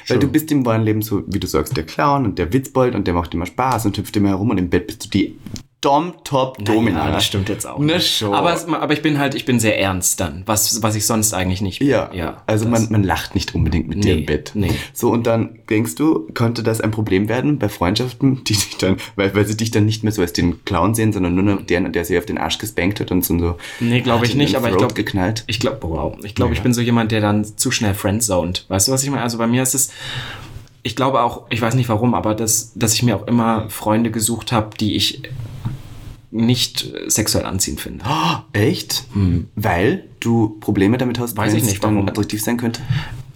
[0.09, 2.95] Weil du bist im wahren Leben so, wie du sagst, der Clown und der Witzbold
[2.95, 5.37] und der macht immer Spaß und hüpft immer herum und im Bett bist du die
[5.85, 7.07] Dom Top Domina.
[7.07, 7.79] Ja, das stimmt jetzt auch.
[7.79, 8.33] Na schon.
[8.33, 11.61] Aber, aber ich bin halt, ich bin sehr ernst dann, was, was ich sonst eigentlich
[11.61, 11.89] nicht bin.
[11.89, 14.53] Ja, ja also man, man lacht nicht unbedingt mit dir Nee, im Bett.
[14.55, 14.73] nee.
[14.93, 18.97] So, und dann denkst du, könnte das ein Problem werden bei Freundschaften, die dich dann,
[19.17, 21.63] weil, weil sie dich dann nicht mehr so als den Clown sehen, sondern nur noch
[21.63, 24.57] der, der sie auf den Arsch gespankt hat und so, so Nee, glaube ich nicht,
[24.57, 25.45] aber ich glaube, geknallt.
[25.47, 26.57] ich glaube, wow, ich glaube, Ja.
[26.59, 28.65] ich bin so jemand, der dann zu schnell friendzoned.
[28.69, 29.23] Weißt du, was ich meine?
[29.23, 29.91] Also bei mir ist es,
[30.83, 34.11] ich glaube auch, ich weiß nicht warum, aber dass, dass ich mir auch immer Freunde
[34.11, 35.23] gesucht habe, die ich
[36.35, 38.05] nicht äh, sexuell anziehend finde.
[38.53, 39.05] Echt?
[39.55, 42.09] Weil du Probleme damit hast, Weiß ich nicht, dann warum.
[42.09, 42.83] attraktiv sein könnte?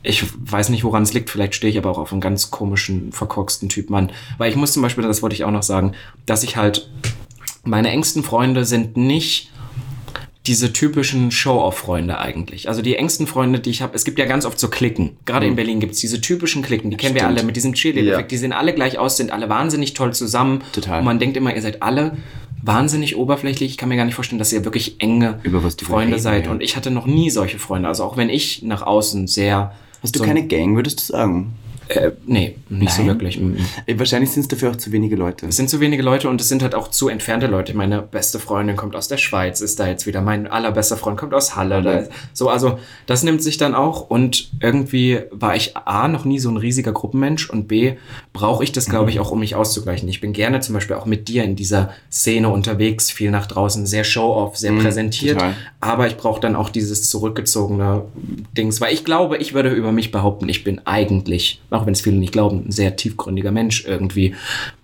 [0.02, 1.28] ich weiß nicht, woran es liegt.
[1.28, 4.10] Vielleicht stehe ich aber auch auf einen ganz komischen, verkorksten Typ Mann.
[4.38, 5.92] Weil ich muss zum Beispiel, das wollte ich auch noch sagen,
[6.24, 6.88] dass ich halt,
[7.64, 9.50] meine engsten Freunde sind nicht
[10.46, 12.68] diese typischen Show-off-Freunde eigentlich.
[12.68, 15.16] Also die engsten Freunde, die ich habe, es gibt ja ganz oft so Klicken.
[15.26, 17.36] Gerade in Berlin gibt es diese typischen Klicken, die kennen wir Stimmt.
[17.36, 18.32] alle mit diesem Cheerleader-Effekt.
[18.32, 18.34] Ja.
[18.34, 20.62] Die sehen alle gleich aus, sind alle wahnsinnig toll zusammen.
[20.72, 21.00] Total.
[21.00, 22.16] Und man denkt immer, ihr seid alle
[22.62, 23.70] wahnsinnig oberflächlich.
[23.70, 25.40] Ich kann mir gar nicht vorstellen, dass ihr wirklich enge
[25.82, 26.46] Freunde reden, seid.
[26.46, 26.50] ja.
[26.52, 27.88] Und ich hatte noch nie solche Freunde.
[27.88, 29.72] Also auch wenn ich nach außen sehr...
[30.02, 31.54] Hast du so- keine Gang, würdest du sagen?
[31.88, 33.08] Äh, nee, nicht so Nein?
[33.08, 33.40] wirklich.
[33.40, 33.56] Mm, mm.
[33.86, 35.46] Äh, Wahrscheinlich sind es dafür auch zu wenige Leute.
[35.46, 37.74] Es sind zu wenige Leute und es sind halt auch zu entfernte Leute.
[37.74, 40.20] Meine beste Freundin kommt aus der Schweiz, ist da jetzt wieder.
[40.20, 41.82] Mein allerbester Freund kommt aus Halle.
[41.82, 46.38] Da, so, also das nimmt sich dann auch und irgendwie war ich A, noch nie
[46.38, 47.94] so ein riesiger Gruppenmensch und B,
[48.32, 50.08] brauche ich das, glaube ich, auch, um mich auszugleichen.
[50.08, 53.86] Ich bin gerne zum Beispiel auch mit dir in dieser Szene unterwegs, viel nach draußen,
[53.86, 55.38] sehr show-off, sehr präsentiert.
[55.38, 55.54] total.
[55.80, 58.02] Aber ich brauche dann auch dieses zurückgezogene
[58.56, 62.00] Dings, weil ich glaube, ich würde über mich behaupten, ich bin eigentlich, auch wenn es
[62.00, 64.34] viele nicht glauben, ein sehr tiefgründiger Mensch irgendwie.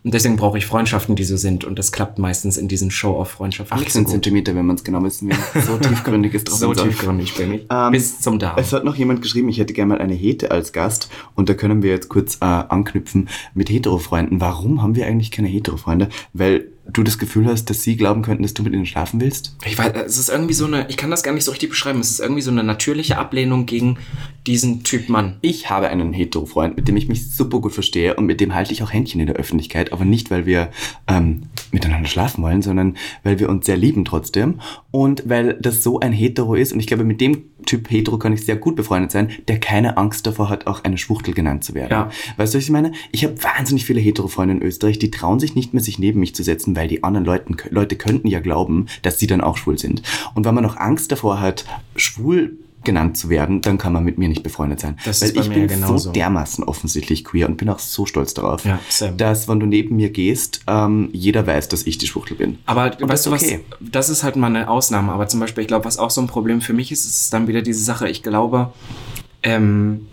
[0.05, 1.65] Und deswegen brauche ich Freundschaften, die so sind.
[1.65, 4.13] Und das klappt meistens in diesen Show-off-Freundschaften nicht so 18 gut.
[4.13, 5.37] Zentimeter, wenn man es genau wissen will.
[5.63, 7.67] So tiefgründig ist drauf So tiefgründig bin ich.
[7.71, 8.59] Ähm, Bis zum Darm.
[8.59, 11.55] Es hat noch jemand geschrieben, ich hätte gerne mal eine Hete als Gast und da
[11.55, 14.41] können wir jetzt kurz äh, anknüpfen mit Hetero-Freunden.
[14.41, 16.09] Warum haben wir eigentlich keine Hetero-Freunde?
[16.33, 19.57] Weil du das Gefühl hast, dass sie glauben könnten, dass du mit ihnen schlafen willst?
[19.65, 22.01] Ich weiß, es ist irgendwie so eine, ich kann das gar nicht so richtig beschreiben,
[22.01, 23.99] es ist irgendwie so eine natürliche Ablehnung gegen
[24.47, 25.39] diesen Typ Mann.
[25.41, 28.73] Ich habe einen Hetero-Freund, mit dem ich mich super gut verstehe und mit dem halte
[28.73, 30.71] ich auch Händchen in der Öffentlichkeit, aber nicht, weil wir
[31.09, 34.61] ähm, miteinander schlafen wollen, sondern weil wir uns sehr lieben trotzdem
[34.91, 38.33] und weil das so ein Hetero ist und ich glaube, mit dem Typ Hetero kann
[38.33, 41.75] ich sehr gut befreundet sein, der keine Angst davor hat, auch eine Schwuchtel genannt zu
[41.75, 41.91] werden.
[41.91, 42.11] Ja.
[42.37, 42.93] Weißt du, was ich meine?
[43.13, 46.35] Ich habe wahnsinnig viele Hetero-Freunde in Österreich, die trauen sich nicht mehr, sich neben mich
[46.35, 49.79] zu setzen, weil die anderen Leuten, Leute könnten ja glauben, dass sie dann auch schwul
[49.79, 50.03] sind.
[50.35, 51.65] Und wenn man noch Angst davor hat,
[51.97, 54.99] schwul genannt zu werden, dann kann man mit mir nicht befreundet sein.
[55.05, 55.97] Das weil ich bin genauso.
[55.97, 58.79] so dermaßen offensichtlich queer und bin auch so stolz darauf, Ja,
[59.17, 62.59] dass wenn du neben mir gehst, ähm, jeder weiß, dass ich die Schwuchtel bin.
[62.67, 63.61] Aber das weißt du ist was, okay.
[63.81, 65.13] das ist halt mal eine Ausnahme.
[65.13, 67.49] Aber zum Beispiel, ich glaube, was auch so ein Problem für mich ist, ist dann
[67.49, 68.73] wieder diese Sache, ich glaube,
[69.43, 70.07] ähm,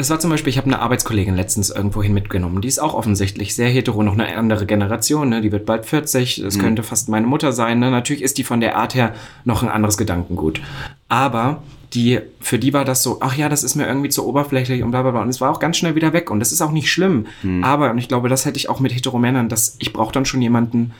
[0.00, 2.60] es war zum Beispiel, ich habe eine Arbeitskollegin letztens irgendwohin mitgenommen.
[2.60, 5.28] Die ist auch offensichtlich sehr hetero, noch eine andere Generation.
[5.28, 5.40] Ne?
[5.40, 7.78] Die wird bald 40, das könnte fast meine Mutter sein.
[7.78, 7.90] Ne?
[7.90, 10.60] Natürlich ist die von der Art her noch ein anderes Gedankengut.
[11.08, 14.82] Aber die, für die war das so, ach ja, das ist mir irgendwie zu oberflächlich
[14.82, 15.22] und bla bla bla.
[15.22, 16.30] Und es war auch ganz schnell wieder weg.
[16.30, 17.26] Und das ist auch nicht schlimm.
[17.62, 20.40] Aber, und ich glaube, das hätte ich auch mit Heteromännern, dass ich brauche dann schon
[20.42, 20.92] jemanden,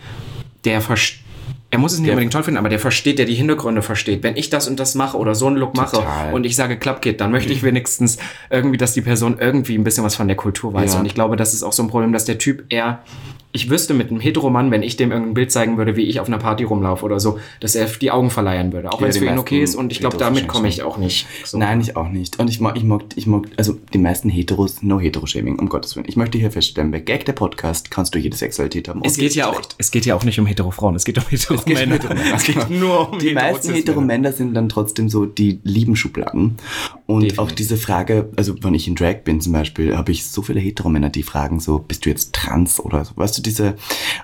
[0.65, 1.25] der versteht.
[1.73, 4.23] Er muss es nicht Der- unbedingt toll finden, aber der versteht, der die Hintergründe versteht.
[4.25, 6.33] Wenn ich das und das mache oder so einen Look mache Total.
[6.35, 8.19] und ich sage Klappkit, dann möchte ich wenigstens
[8.51, 10.95] irgendwie, dass die Person irgendwie ein bisschen was von der Kultur weiß.
[10.95, 11.01] Ja.
[11.01, 13.01] Und ich glaube, das ist auch so ein Problem, dass der Typ eher,
[13.53, 16.29] ich wüsste mit einem Heteromann, wenn ich dem irgendein Bild zeigen würde, wie ich auf
[16.29, 18.91] einer Party rumlaufe oder so, dass er die Augen verleihen würde.
[18.91, 20.83] Auch Ja, wenn es für ihn meisten okay ist und ich glaube, damit komme ich
[20.83, 21.27] auch nicht.
[21.45, 21.59] So.
[21.59, 22.39] Nein, ich auch nicht.
[22.39, 25.97] Und ich mag, ich mag, ich mag, also die meisten Heteros, no Hetero-Shaming, um Gottes
[25.97, 26.07] Willen.
[26.09, 29.01] Ich möchte hier feststellen, bei Gag der Podcast kannst du jede Sexualität haben.
[29.05, 31.95] Es geht ja auch, es geht ja auch nicht um Heterofrauen, es geht um Heteromänner.
[31.95, 32.35] Heteromänner.
[32.37, 33.77] Es geht nur um Die meisten Heterozis-Männer.
[33.77, 36.57] Hetero-Männer sind dann trotzdem so die lieben Schubladen.
[37.07, 37.39] Und Definitiv.
[37.41, 40.61] auch diese Frage, also wenn ich in Drag bin zum Beispiel, habe ich so viele
[40.61, 43.77] Hetero-Männer, die fragen so, bist du jetzt trans oder so, weißt du, diese,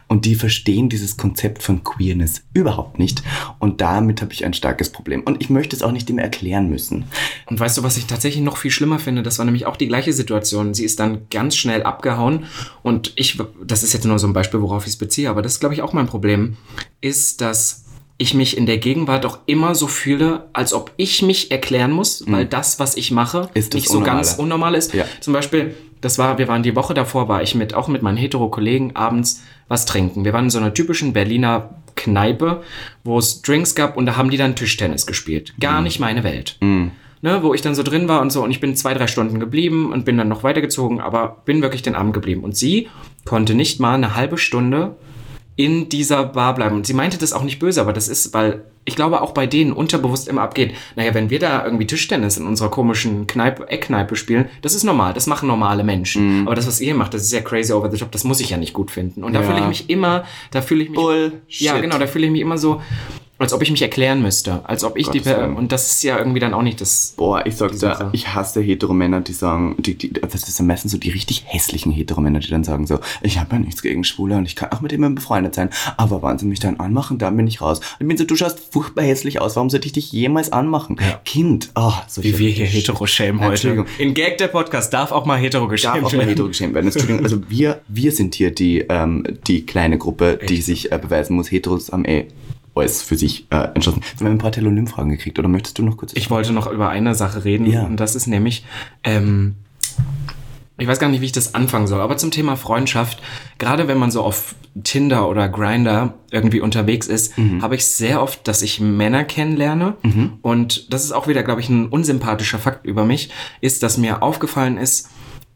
[0.08, 3.22] und die verstehen dieses Konzept von Queerness überhaupt nicht.
[3.58, 5.22] Und damit habe ich ein starkes Problem.
[5.22, 7.04] Und ich möchte es auch nicht dem erklären müssen.
[7.46, 9.22] Und weißt du, was ich tatsächlich noch viel schlimmer finde?
[9.22, 10.74] Das war nämlich auch die gleiche Situation.
[10.74, 12.44] Sie ist dann ganz schnell abgehauen
[12.82, 15.54] und ich, das ist jetzt nur so ein Beispiel, worauf ich es beziehe, aber das
[15.54, 16.56] ist, glaube ich, auch mein Problem,
[17.00, 17.85] ist, dass
[18.18, 22.24] ich mich in der Gegenwart auch immer so fühle, als ob ich mich erklären muss,
[22.26, 23.48] weil das, was ich mache, Mhm.
[23.54, 24.94] Ist nicht so ganz unnormal ist.
[24.94, 25.04] Ja.
[25.20, 28.16] Zum Beispiel, das war, wir waren die Woche davor, war ich mit, auch mit meinen
[28.16, 30.24] hetero-Kollegen abends was trinken.
[30.24, 32.62] Wir waren in so einer typischen Berliner Kneipe,
[33.04, 35.54] wo es Drinks gab und da haben die dann Tischtennis gespielt.
[35.60, 36.56] Gar nicht meine Welt.
[37.22, 39.40] Ne, wo ich dann so drin war und so und ich bin zwei, drei Stunden
[39.40, 42.44] geblieben und bin dann noch weitergezogen, aber bin wirklich den Abend geblieben.
[42.44, 42.88] Und sie
[43.24, 44.96] konnte nicht mal eine halbe Stunde
[45.56, 46.76] in dieser Bar bleiben.
[46.76, 49.46] Und sie meinte das auch nicht böse, aber das ist, weil ich glaube auch bei
[49.46, 50.74] denen unterbewusst immer abgeht.
[50.94, 55.12] Naja, wenn wir da irgendwie Tischtennis in unserer komischen Kneipe, Eckkneipe spielen, das ist normal,
[55.14, 56.46] das machen normale Menschen.
[56.46, 58.50] Aber das, was ihr macht, das ist ja crazy over the top, das muss ich
[58.50, 59.24] ja nicht gut finden.
[59.24, 59.46] Und da Ja.
[59.46, 60.98] fühle ich mich immer, da fühle ich mich.
[60.98, 61.60] Bullshit.
[61.62, 62.80] Ja, genau, da fühle ich mich immer so,
[63.38, 64.60] als ob ich mich erklären müsste.
[64.64, 65.18] Als ob ich die.
[65.18, 65.56] Gottes Willen.
[65.56, 67.14] Und das ist ja irgendwie dann auch nicht das.
[67.16, 68.08] Boah, ich sag Die dir, Sache.
[68.12, 72.38] ich hasse Hetero-Männer, die sagen, die, die, das sind meistens so die richtig hässlichen Hetero-Männer,
[72.40, 74.92] die dann sagen so, ich habe ja nichts gegen Schwule und ich kann auch mit
[74.92, 77.78] jemandem befreundet sein, aber wenn sie mich dann anmachen, dann bin ich raus.
[77.80, 80.96] Und ich bin so, du schaust furchtbar hässlich aus, warum sollte ich dich jemals anmachen?
[81.24, 83.50] Kind, oh, so Wie wir hier hetero-shame heute.
[83.50, 83.86] Entschuldigung.
[83.98, 86.28] In Gag der Podcast darf auch mal hetero Darf geschämt auch mal werden.
[86.28, 86.86] hetero geschämt werden.
[86.86, 91.36] Entschuldigung, also wir, wir sind hier die, ähm, die kleine Gruppe, die sich äh, beweisen
[91.36, 92.28] muss, Heteros haben eh
[92.80, 94.02] alles für sich äh, entschlossen.
[94.18, 96.12] Wir haben ein paar Telonym-Fragen gekriegt, oder möchtest du noch kurz?
[96.14, 97.84] Ich wollte noch über eine Sache reden Ja.
[97.84, 98.64] und das ist nämlich,
[99.04, 99.56] ähm,
[100.78, 103.22] ich weiß gar nicht, wie ich das anfangen soll, aber zum Thema Freundschaft,
[103.58, 104.54] gerade wenn man so auf
[104.84, 107.62] Tinder oder Grinder irgendwie unterwegs ist, Mhm.
[107.62, 109.94] habe ich sehr oft, dass ich Männer kennenlerne
[110.42, 113.30] und das ist auch wieder, glaube ich, ein unsympathischer Fakt über mich,
[113.62, 115.08] ist, dass mir aufgefallen ist,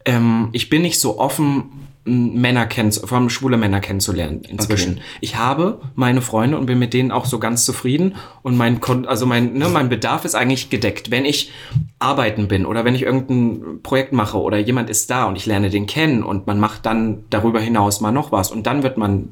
[0.07, 1.64] ähm, ich bin nicht so offen,
[2.05, 4.95] Männer kennen, vor allem schwule Männer kennenzulernen inzwischen.
[4.95, 5.03] Okay.
[5.21, 9.27] Ich habe meine Freunde und bin mit denen auch so ganz zufrieden und mein, also
[9.27, 11.11] mein, ne, mein Bedarf ist eigentlich gedeckt.
[11.11, 11.53] Wenn ich
[11.99, 15.69] arbeiten bin oder wenn ich irgendein Projekt mache oder jemand ist da und ich lerne
[15.69, 19.29] den kennen und man macht dann darüber hinaus mal noch was und dann wird man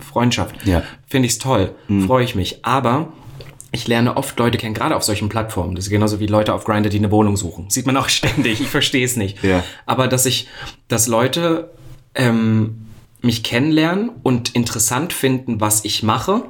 [0.00, 0.66] Freundschaft.
[0.66, 0.82] Ja.
[1.06, 1.74] Finde ich's toll,
[2.06, 2.64] freue ich mich.
[2.64, 3.12] Aber
[3.70, 5.74] ich lerne oft Leute kennen, gerade auf solchen Plattformen.
[5.74, 7.68] Das ist genauso wie Leute auf Grindr, die eine Wohnung suchen.
[7.68, 8.60] Sieht man auch ständig.
[8.60, 9.42] Ich verstehe es nicht.
[9.44, 9.62] Ja.
[9.84, 10.48] Aber dass ich,
[10.88, 11.70] dass Leute
[12.18, 12.86] ähm,
[13.22, 16.42] mich kennenlernen und interessant finden, was ich mache,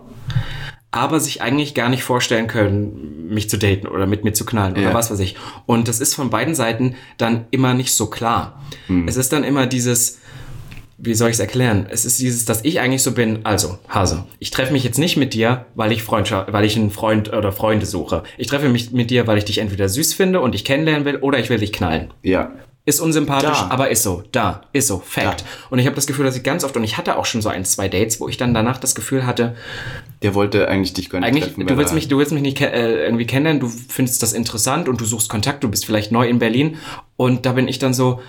[0.91, 4.75] aber sich eigentlich gar nicht vorstellen können, mich zu daten oder mit mir zu knallen
[4.77, 4.83] Ja.
[4.89, 5.37] oder was weiß ich.
[5.67, 8.61] Und das ist von beiden Seiten dann immer nicht so klar.
[9.07, 10.19] Es ist dann immer dieses,
[10.97, 11.87] wie soll ich es erklären?
[11.91, 15.17] Es ist dieses, dass ich eigentlich so bin, also, Hase, ich treffe mich jetzt nicht
[15.19, 18.23] mit dir, weil ich Freundschaft, weil ich einen Freund oder Freunde suche.
[18.39, 21.17] Ich treffe mich mit dir, weil ich dich entweder süß finde und dich kennenlernen will
[21.17, 22.13] oder ich will dich knallen.
[22.23, 22.51] ja.
[22.89, 23.69] Ist unsympathisch, Da.
[23.71, 24.23] aber ist so.
[24.33, 24.99] Da, ist so.
[25.05, 25.43] Fact.
[25.43, 25.47] Da.
[25.69, 27.51] Und ich habe das Gefühl, dass ich ganz oft, und ich hatte auch schon so
[27.51, 29.55] ein, zwei Dates, wo ich dann danach das Gefühl hatte,
[30.23, 31.67] Der wollte eigentlich dich gar nicht eigentlich, treffen.
[31.67, 35.01] du willst mich, du willst mich nicht äh, irgendwie kennenlernen, du findest das interessant und
[35.01, 36.79] du suchst Kontakt, du bist vielleicht neu in Berlin.
[37.17, 38.23] Und da bin ich dann so,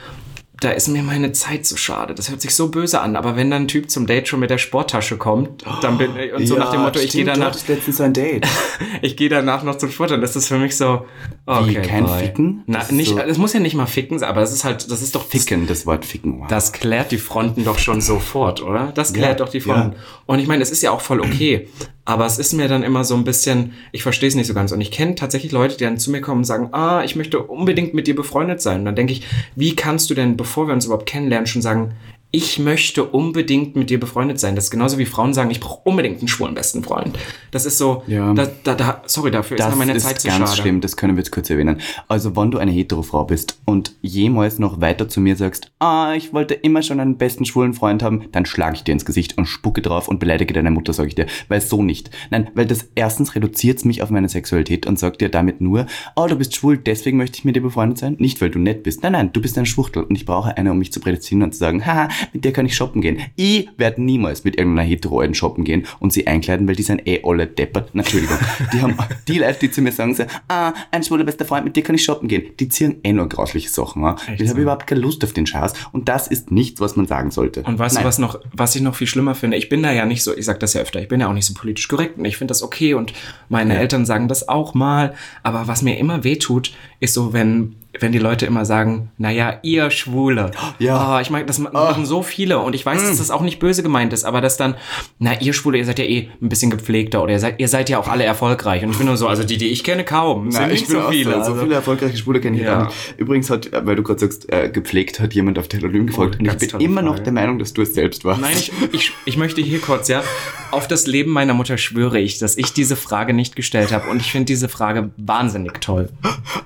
[0.62, 2.14] da ist mir meine Zeit so schade.
[2.14, 4.50] Das hört sich so böse an, aber wenn dann ein Typ zum Date schon mit
[4.50, 8.02] der Sporttasche kommt, dann bin und so Ja, nach dem Motto, ich gehe danach, letztens
[8.02, 8.46] ein Date.
[9.02, 11.06] ich gehe danach noch zum Sport, dann ist das für mich so,
[11.46, 12.20] okay, kein bye.
[12.20, 12.64] Ficken?
[12.68, 14.64] Na, Das ist nicht, so- das muss ja nicht mal ficken sein, aber das ist
[14.66, 16.40] halt, das ist doch Ficken, das Wort ficken.
[16.42, 16.48] Wow.
[16.48, 18.92] das klärt die Fronten doch schon sofort, oder?
[18.94, 19.94] Das klärt Ja, doch die Fronten.
[19.94, 20.00] ja.
[20.26, 21.68] Und ich meine, es ist ja auch voll okay.
[22.10, 24.72] Aber es ist mir dann immer so ein bisschen, ich verstehe es nicht so ganz.
[24.72, 27.40] Und ich kenne tatsächlich Leute, die dann zu mir kommen und sagen, ah, ich möchte
[27.44, 28.80] unbedingt mit dir befreundet sein.
[28.80, 31.92] Und dann denke ich, wie kannst du denn, bevor wir uns überhaupt kennenlernen, schon sagen,
[32.32, 34.56] ich möchte unbedingt mit dir befreundet sein.
[34.56, 37.18] Das ist genauso wie Frauen sagen, ich brauche unbedingt einen schwulen besten Freund.
[37.50, 38.34] Das ist so, Ja.
[38.34, 40.62] da, da, da, sorry, dafür ist Das mir meine ist Zeit zu ganz schade.
[40.62, 41.82] schlimm, das können wir jetzt kurz erwähnen.
[42.08, 46.32] Also, wenn du eine Hetero-Frau bist und jemals noch weiter zu mir sagst, ah, ich
[46.32, 49.48] wollte immer schon einen besten schwulen Freund haben, dann schlage ich dir ins Gesicht und
[49.48, 51.26] spucke drauf und beleidige deine Mutter, sage ich dir.
[51.48, 52.12] Weil so nicht.
[52.30, 56.28] Nein, weil das erstens reduziert mich auf meine Sexualität und sagt dir damit nur, oh,
[56.28, 58.18] du bist schwul, deswegen möchte ich mit dir befreundet sein.
[58.20, 59.02] Nicht, weil du nett bist.
[59.02, 61.54] Nein, nein, du bist ein Schwuchtel und ich brauche eine, um mich zu prädestinieren und
[61.54, 63.20] zu sagen, haha, mit der kann ich shoppen gehen.
[63.36, 67.08] Ich werde niemals mit irgendeiner hetero alten shoppen gehen und sie einkleiden, weil die sind
[67.08, 67.90] eh alle deppert.
[67.94, 68.38] Entschuldigung.
[68.74, 68.98] Die haben,
[69.28, 71.96] die Leute, die zu mir sagen, so, ah, ein schwuler bester Freund, mit dir kann
[71.96, 72.44] ich shoppen gehen.
[72.60, 74.04] Die ziehen eh nur grausliche Sachen.
[74.04, 74.16] Ja?
[74.34, 74.50] Ich so?
[74.50, 77.64] habe überhaupt keine Lust auf den Scheiß und das ist nichts, was man sagen sollte.
[77.64, 78.08] Und weißt du, Nein.
[78.08, 79.58] was noch, was ich noch viel schlimmer finde?
[79.58, 81.34] Ich bin da ja nicht so, ich sag das ja öfter, ich bin ja auch
[81.34, 83.14] nicht so politisch korrekt und ich finde das okay und
[83.50, 85.16] meine Eltern sagen das auch mal.
[85.44, 89.92] Aber was mir immer wehtut, ist so, wenn, wenn die Leute immer sagen, naja, ihr
[89.92, 90.52] Schwule.
[90.80, 91.18] Ja.
[91.18, 93.60] Oh, ich meine, das ma- machen so viele und ich weiß, dass das auch nicht
[93.60, 94.76] böse gemeint ist, aber das dann,
[95.20, 97.90] na, ihr Schwule, ihr seid ja eh ein bisschen gepflegter oder ihr seid, ihr seid
[97.90, 98.84] ja auch alle erfolgreich.
[98.84, 100.52] Und ich bin nur so, also die, die ich kenne, kaum.
[100.52, 101.24] Sind Nein, nicht so viele.
[101.26, 102.86] So, so also- viele erfolgreiche Schwule kenne ich Ja.
[102.86, 102.96] nicht.
[103.18, 106.46] Übrigens hat, äh, weil du gerade sagst, äh, gepflegt hat jemand auf Telonym gefragt und
[106.46, 107.24] ich bin immer noch Frage.
[107.24, 108.42] der Meinung, dass du es selbst warst.
[108.42, 110.24] Nein, ich, ich, ich möchte hier kurz, ja,
[110.72, 114.10] auf das Leben meiner Mutter schwöre ich, dass ich diese Frage nicht gestellt habe.
[114.10, 116.10] Und ich finde diese Frage wahnsinnig toll.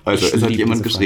[0.06, 0.98] Also, Ich es hat jemand diese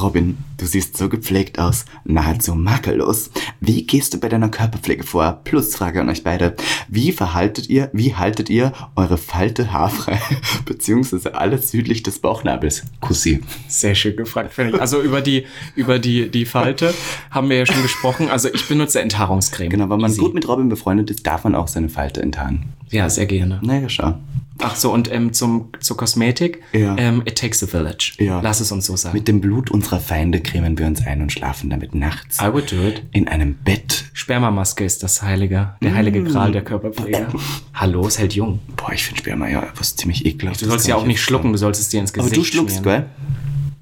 [0.00, 3.30] Robin, du siehst so gepflegt aus, nahezu makellos.
[3.60, 5.40] Wie gehst du bei deiner Körperpflege vor?
[5.44, 6.56] Plus Frage an euch beide.
[6.88, 10.20] Wie verhaltet ihr, wie haltet ihr eure Falte haarfrei,
[10.64, 12.84] beziehungsweise alles südlich des Bauchnabels?
[13.00, 13.40] Kussi.
[13.68, 14.80] Sehr schön gefragt, finde ich.
[14.80, 16.94] Also über die, über die, die Falte
[17.30, 18.28] haben wir ja schon gesprochen.
[18.28, 19.70] Also ich benutze Enthaarungscreme.
[19.70, 20.20] Genau, wenn man Easy.
[20.20, 22.72] gut mit Robin befreundet ist, darf man auch seine Falte enttarnen.
[22.92, 23.58] Ja, sehr gerne.
[23.62, 24.14] Naja, schau.
[24.60, 26.62] Ach so, und ähm, zum, zur Kosmetik.
[26.72, 26.94] Ja.
[26.98, 28.12] Ähm, it takes a village.
[28.18, 28.40] Ja.
[28.40, 29.16] Lass es uns so sagen.
[29.16, 32.38] Mit dem Blut unserer Feinde cremen wir uns ein und schlafen damit nachts.
[32.40, 33.02] I would do it.
[33.12, 34.04] In einem Bett.
[34.12, 37.26] Spermamaske ist das heilige, der heilige Gral der Körperpflege.
[37.74, 38.60] Hallo, es hält jung.
[38.76, 40.60] Boah, ich finde Sperma ja was ziemlich ekelhaft.
[40.60, 42.76] Du sollst ja auch nicht schlucken, du sollst es dir ins Aber Gesicht du schluckst,
[42.76, 43.02] schmieren.
[43.02, 43.10] gell?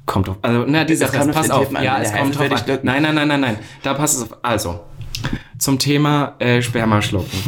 [0.06, 0.38] Kommt drauf.
[0.42, 1.70] Also, na, die Sache auf pass auf.
[1.72, 2.78] Ja, es kommt drauf an.
[2.82, 3.56] Nein, nein, nein, nein, nein.
[3.82, 4.38] Da passt es auf.
[4.42, 4.80] Also,
[5.60, 7.38] zum Thema äh, Spermaschlucken.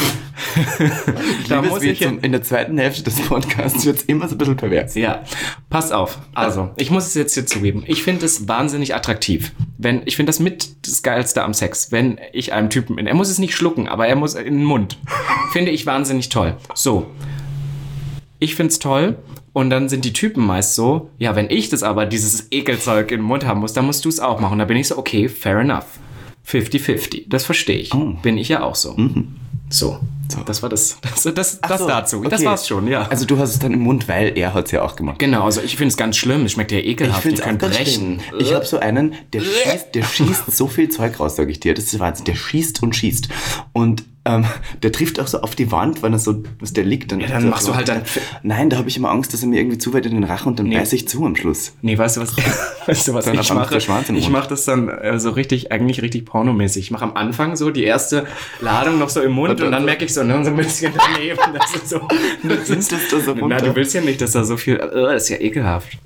[1.48, 4.38] da Liebes muss ich zum, in der zweiten Hälfte des Podcasts wird immer so ein
[4.38, 4.94] bisschen pervers.
[4.94, 5.22] ja,
[5.70, 6.18] pass auf.
[6.34, 7.84] Also, ich muss es jetzt hier zugeben.
[7.86, 9.52] Ich finde es wahnsinnig attraktiv.
[9.78, 11.90] Wenn, ich finde das mit das Geilste am Sex.
[11.90, 14.98] Wenn ich einem Typen, er muss es nicht schlucken, aber er muss in den Mund.
[15.52, 16.56] Finde ich wahnsinnig toll.
[16.74, 17.06] So.
[18.38, 19.16] Ich find's toll.
[19.52, 23.20] Und dann sind die Typen meist so, ja, wenn ich das aber, dieses Ekelzeug im
[23.20, 24.58] Mund haben muss, dann musst du es auch machen.
[24.58, 25.98] Da bin ich so, okay, fair enough.
[26.46, 27.24] 50-50.
[27.28, 27.90] Das verstehe ich.
[28.22, 28.96] Bin ich ja auch so.
[29.70, 29.92] So.
[29.92, 30.42] nicht so.
[30.44, 30.98] Das war das.
[31.02, 32.22] Das, das, das so, dazu.
[32.24, 32.44] Das okay.
[32.46, 33.02] war's schon, ja.
[33.02, 35.18] Also du hast es dann im Mund, weil er hat es ja auch gemacht.
[35.18, 36.44] genau, also ich finde es ganz schlimm.
[36.46, 37.22] Es schmeckt ja Ich ekelhaft.
[37.22, 38.20] finde es Die auch können ganz brechen.
[38.20, 38.40] schlimm.
[38.40, 41.74] Ich habe so einen, der schießt, der schießt so viel Zeug raus, sage ich dir.
[41.74, 42.24] Das ist Wahnsinn.
[42.24, 43.28] Der schießt und schießt.
[43.72, 44.44] Und ähm,
[44.82, 47.10] der trifft auch so auf die Wand, wenn er so, was der liegt.
[47.10, 48.02] Dann, Ja, dann machst du halt dann-
[48.42, 50.48] Nein, da habe ich immer Angst, dass er mir irgendwie zu weit in den Rachen
[50.48, 50.76] und dann Nee.
[50.78, 51.72] beiß ich zu am Schluss.
[51.82, 52.36] Nee, weißt du was?
[52.86, 53.76] Weißt du was Dann ich mache?
[53.76, 56.84] Ich mache das dann äh, so richtig, eigentlich richtig pornomäßig.
[56.86, 58.26] Ich mache am Anfang so die erste
[58.60, 61.38] Ladung noch so im Mund und dann merke ich so, ne, so ein bisschen daneben.
[61.52, 62.00] Das ist so.
[62.42, 63.56] Das Nimmst das da so Na, runter?
[63.58, 64.76] du willst ja nicht, dass da so viel.
[64.76, 65.96] Äh, das ist ja ekelhaft.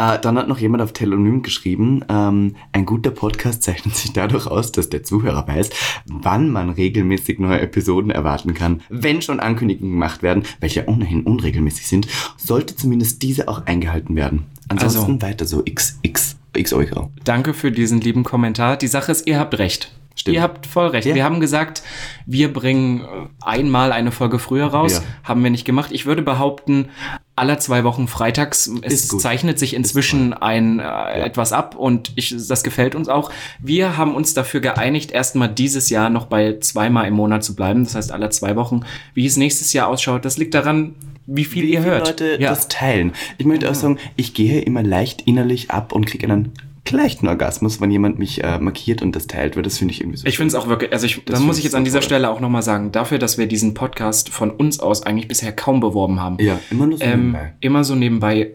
[0.00, 4.46] Äh, dann hat noch jemand auf Telonym geschrieben, ähm, ein guter Podcast zeichnet sich dadurch
[4.46, 5.68] aus, dass der Zuhörer weiß,
[6.06, 8.80] wann man regelmäßig neue Episoden erwarten kann.
[8.88, 14.46] Wenn schon Ankündigungen gemacht werden, welche ohnehin unregelmäßig sind, sollte zumindest diese auch eingehalten werden.
[14.68, 17.10] Ansonsten Also- weiter so XX, X Euro.
[17.24, 18.78] Danke für diesen lieben Kommentar.
[18.78, 19.92] Die Sache ist, ihr habt recht.
[20.20, 20.34] Stimmt.
[20.34, 21.06] Ihr habt voll recht.
[21.06, 21.14] Ja.
[21.14, 21.82] Wir haben gesagt,
[22.26, 23.04] wir bringen äh,
[23.40, 24.98] einmal eine Folge früher raus.
[24.98, 25.28] Ja.
[25.30, 25.92] Haben wir nicht gemacht.
[25.92, 26.90] Ich würde behaupten,
[27.36, 28.70] aller zwei Wochen freitags.
[28.82, 33.30] Es Ist zeichnet sich inzwischen ein äh, etwas ab und ich, das gefällt uns auch.
[33.60, 37.84] Wir haben uns dafür geeinigt, erstmal dieses Jahr noch bei zweimal im Monat zu bleiben.
[37.84, 38.82] Das heißt, alle zwei Wochen.
[39.14, 42.08] Wie es nächstes Jahr ausschaut, das liegt daran, wie viel ihr viele hört.
[42.08, 42.50] Leute ja.
[42.50, 43.12] das teilen.
[43.38, 46.52] Ich möchte auch sagen, ich gehe immer leicht innerlich ab und kriege einen
[46.90, 50.18] leichten Orgasmus, wenn jemand mich äh, markiert und das teilt, weil das finde ich irgendwie
[50.18, 50.26] so.
[50.26, 52.00] Ich finde es auch wirklich, also ich, da Das muss ich ich jetzt an dieser
[52.00, 52.06] toll.
[52.06, 55.80] Stelle auch nochmal sagen, dafür, dass wir diesen Podcast von uns aus eigentlich bisher kaum
[55.80, 56.36] beworben haben.
[56.40, 57.54] ja, immer nur so Ähm, nebenbei.
[57.60, 58.50] immer so nebenbei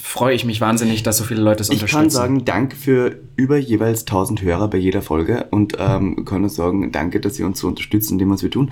[0.00, 2.00] freue ich mich wahnsinnig, dass so viele Leute es Ich unterstützen.
[2.00, 6.50] kann sagen, danke für über jeweils 1000 Hörer bei jeder Folge und ähm, kann nur
[6.50, 8.70] sagen, danke, dass ihr uns so unterstützen, indem was wir tun.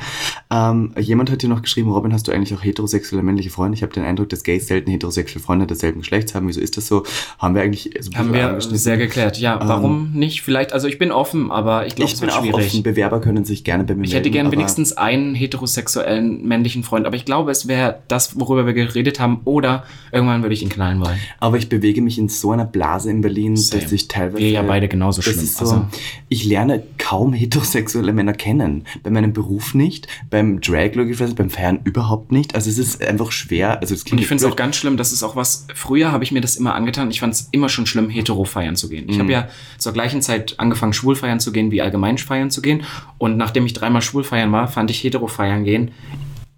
[0.50, 3.74] Ähm, jemand hat hier noch geschrieben, Robin, hast du eigentlich auch heterosexuelle männliche Freunde?
[3.76, 6.46] Ich habe den Eindruck, dass Gays selten heterosexuelle Freunde desselben Geschlechts haben.
[6.48, 7.02] Wieso ist das so?
[7.38, 8.78] Haben wir eigentlich so ein haben wir angeschnitten.
[8.98, 9.38] Sehr geklärt.
[9.38, 10.42] Ja, warum nicht?
[10.42, 12.66] Vielleicht, also ich bin offen, aber ich glaube, Ich es bin wird auch schwierig.
[12.68, 12.82] offen.
[12.82, 17.06] Bewerber können sich gerne mir Ich hätte melden, gern aber- wenigstens einen heterosexuellen männlichen Freund,
[17.06, 20.68] aber ich glaube, es wäre das, worüber wir geredet haben, oder irgendwann würde ich ihn
[20.68, 21.18] knallen wollen.
[21.40, 23.82] Aber ich bewege mich in so einer Blase in Berlin, Same.
[23.82, 24.38] dass ich teilweise.
[24.38, 25.86] Wir ja beide genauso schlimm, so, also-
[26.28, 28.84] Ich lerne kaum heterosexuelle Männer kennen.
[29.02, 32.54] Bei meinem Beruf nicht, beim Drag logischerweise, beim Feiern überhaupt nicht.
[32.54, 33.80] Also es ist einfach schwer.
[33.80, 36.12] Also es Und klingt ich finde es auch ganz schlimm, das ist auch was, früher
[36.12, 38.88] habe ich mir das immer angetan, ich fand es immer schon schlimm, hetero feiern zu
[38.90, 39.06] gehen.
[39.08, 39.20] Ich Mhm.
[39.22, 42.82] habe ja zur gleichen Zeit angefangen, schwul feiern zu gehen, wie allgemein feiern zu gehen.
[43.18, 45.90] Und nachdem ich dreimal schwul feiern war, fand ich hetero feiern gehen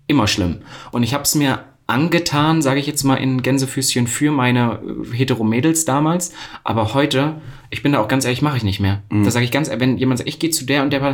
[0.07, 0.59] immer schlimm.
[0.93, 4.81] Und ich habe es mir angetan, sage ich jetzt mal in Gänsefüßchen, für meine
[5.13, 6.33] äh, hetero-Mädels damals.
[6.63, 7.37] Aber heute,
[7.71, 9.03] ich bin da auch ganz ehrlich, mache ich nicht mehr.
[9.11, 9.25] Mhm.
[9.25, 11.13] Da sage ich ganz ehrlich, wenn jemand sagt, ich gehe zu der und der war,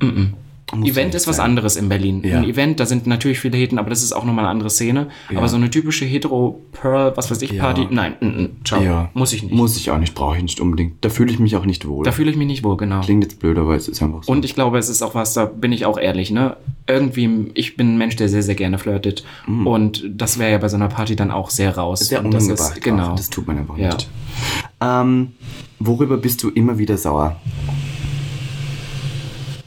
[0.00, 0.26] mm -mm.
[0.72, 1.44] Muss ja Event ist was sein.
[1.44, 2.22] anderes in Berlin.
[2.24, 2.38] Ja.
[2.38, 5.08] Ein Event, da sind natürlich viele Heten, aber das ist auch nochmal eine andere Szene.
[5.34, 7.62] Aber so eine typische hetero-Pearl, was weiß ich, Ja.
[7.62, 9.10] Party, nein, mm, mm, ciao, Ja.
[9.12, 9.54] muss ich nicht.
[9.54, 11.04] Muss ich auch nicht, brauche ich nicht unbedingt.
[11.04, 12.04] Da fühle ich mich auch nicht wohl.
[12.04, 13.02] Da fühle ich mich nicht wohl, genau.
[13.02, 14.32] Klingt jetzt blöd, aber es ist einfach so.
[14.32, 16.56] Und ich glaube, es ist auch was, da bin ich auch ehrlich, ne?
[16.86, 19.24] Irgendwie, ich bin ein Mensch, der sehr, sehr gerne flirtet.
[19.46, 22.00] Und das wäre ja bei so einer Party dann auch sehr raus.
[22.00, 22.76] Sehr Und das unangebracht.
[22.78, 23.14] ist, genau.
[23.16, 23.92] Das tut man einfach Ja.
[23.94, 24.08] nicht.
[24.80, 25.32] Ähm,
[25.78, 27.36] worüber bist du immer wieder sauer?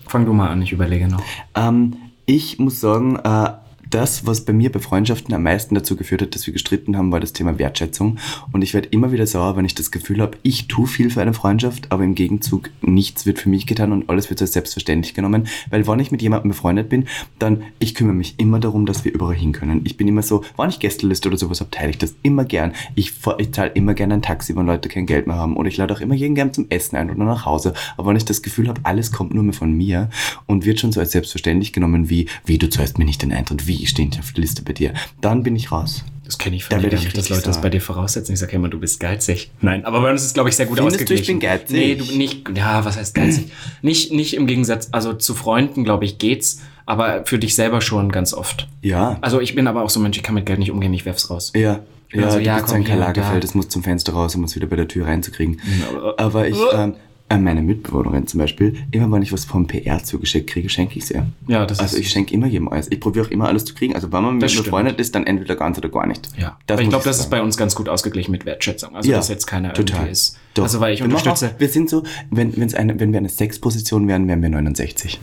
[0.07, 1.23] Fang du mal an, ich überlege noch.
[1.55, 1.95] Ähm,
[2.25, 3.49] ich muss sagen, äh,
[3.89, 7.11] das, was bei mir bei Freundschaften am meisten dazu geführt hat, dass wir gestritten haben,
[7.11, 8.17] war das Thema Wertschätzung.
[8.51, 11.21] Und ich werde immer wieder sauer, wenn ich das Gefühl habe, ich tue viel für
[11.21, 15.13] eine Freundschaft, aber im Gegenzug nichts wird für mich getan und alles wird als selbstverständlich
[15.13, 15.47] genommen.
[15.69, 17.07] Weil wenn ich mit jemandem befreundet bin,
[17.39, 19.81] dann ich kümmere mich immer darum, dass wir überall hin können.
[19.83, 22.73] Ich bin immer so, wenn ich Gästeliste oder sowas habe, teile ich das immer gern.
[22.95, 25.57] Ich, ich zahle immer gern ein Taxi, wenn Leute kein Geld mehr haben.
[25.57, 27.73] Oder ich lade auch immer jeden gern zum Essen ein oder nach Hause.
[27.95, 30.09] Aber wenn ich das Gefühl habe, alles kommt nur mehr von mir
[30.45, 33.67] und wird schon so als selbstverständlich genommen wie, wie du zahlst mir nicht den Eintritt,
[33.67, 36.03] wie ich stehe nicht auf der Liste bei dir, dann bin ich raus.
[36.25, 37.61] Das kenne ich Da von dir werd gar ich nicht, dass Leute das sauer.
[37.63, 38.33] bei dir voraussetzen.
[38.33, 39.49] Ich sage immer, du bist geizig.
[39.61, 41.23] Nein, aber bei uns ist, glaube ich, sehr gut Findest du, ausgeglichen.
[41.23, 41.71] ich bin geizig?
[41.71, 43.51] Nee, du nicht, ja, was heißt geizig?
[43.81, 48.11] nicht, nicht im Gegensatz, also zu Freunden, glaube ich, geht's, aber für dich selber schon
[48.11, 48.67] ganz oft.
[48.81, 49.17] Ja.
[49.21, 51.05] Also ich bin aber auch so ein Mensch, ich kann mit Geld nicht umgehen, ich
[51.05, 51.53] werf's raus.
[51.55, 51.79] Ja.
[52.13, 53.39] Ja, Also, du ja, bist komm ein Karl hier, Lagerfeld, da.
[53.47, 55.59] das muss zum Fenster raus, um es wieder bei der Tür reinzukriegen.
[55.89, 56.95] aber- Aber ich, ähm,
[57.29, 61.11] meine Mitbewohnerin zum Beispiel, immer wenn ich was vom PR zugeschickt kriege, schenke ich es
[61.11, 61.25] ihr.
[61.47, 62.89] Ja, das Also ist, ich schenke immer jedem alles.
[62.89, 63.95] Ich probiere auch immer alles zu kriegen.
[63.95, 66.29] Also wenn man mit mir befreundet ist, dann entweder ganz oder gar nicht.
[66.37, 66.57] ja.
[66.67, 67.31] Das aber ich glaube, das ist sagen.
[67.31, 68.95] bei uns ganz gut ausgeglichen mit Wertschätzung.
[68.95, 69.97] Also Ja, dass jetzt keiner total.
[69.97, 70.37] irgendwie ist.
[70.53, 70.63] Doch.
[70.63, 71.51] Also weil ich wir, unterstütze.
[71.55, 75.19] Auch, wir sind so, wenn, wenn's eine, wenn wir eine Sexposition wären, wären wir 69.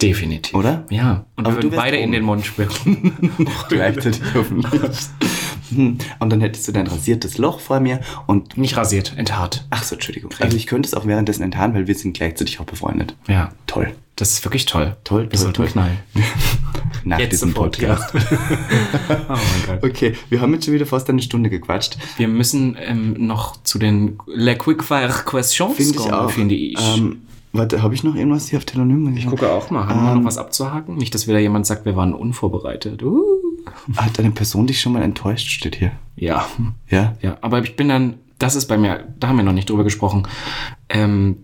[0.00, 0.54] definitiv.
[0.54, 0.84] Oder?
[0.90, 1.26] Ja.
[1.36, 2.12] Und Aber wir du würden beide in oben.
[2.12, 2.70] den Mund spüren.
[3.68, 4.80] Gleichzeitig hoffentlich.
[5.74, 9.66] Hm, Und dann hättest du dein rasiertes Loch vor mir und nicht rasiert, enthaart.
[9.70, 10.30] Ach so, Entschuldigung.
[10.40, 13.16] Also ich könnte es auch währenddessen enttarnen, weil wir sind gleichzeitig auch befreundet.
[13.28, 13.50] Ja.
[13.66, 13.92] Toll.
[14.16, 14.96] Das ist wirklich toll.
[15.04, 15.66] Toll, Wir toll, toll.
[15.68, 15.98] knallen.
[17.04, 18.14] Nach Jetzt diesem sofort, Podcast.
[18.14, 18.18] oh
[19.28, 19.38] mein
[19.80, 19.90] Gott.
[19.90, 21.96] Okay, wir haben jetzt schon wieder fast eine Stunde gequatscht.
[22.18, 26.30] Wir müssen ähm, noch zu den Le Quickfire Questions Finde ich kommen, auch.
[26.30, 26.76] finde ich.
[26.96, 27.22] Ähm,
[27.54, 29.14] Warte, habe ich noch irgendwas hier auf Telonym?
[29.16, 29.86] Ich gucke auch mal.
[29.86, 30.96] Haben wir noch was abzuhaken?
[30.96, 33.02] Nicht, dass wieder jemand sagt, wir waren unvorbereitet.
[33.02, 33.20] Uh.
[33.96, 35.92] Hat eine Person dich schon mal enttäuscht, steht hier.
[36.16, 36.46] Ja.
[36.88, 37.14] Ja?
[37.22, 39.84] Ja, aber ich bin dann, das ist bei mir, da haben wir noch nicht drüber
[39.84, 40.26] gesprochen.
[40.88, 41.38] Ähm,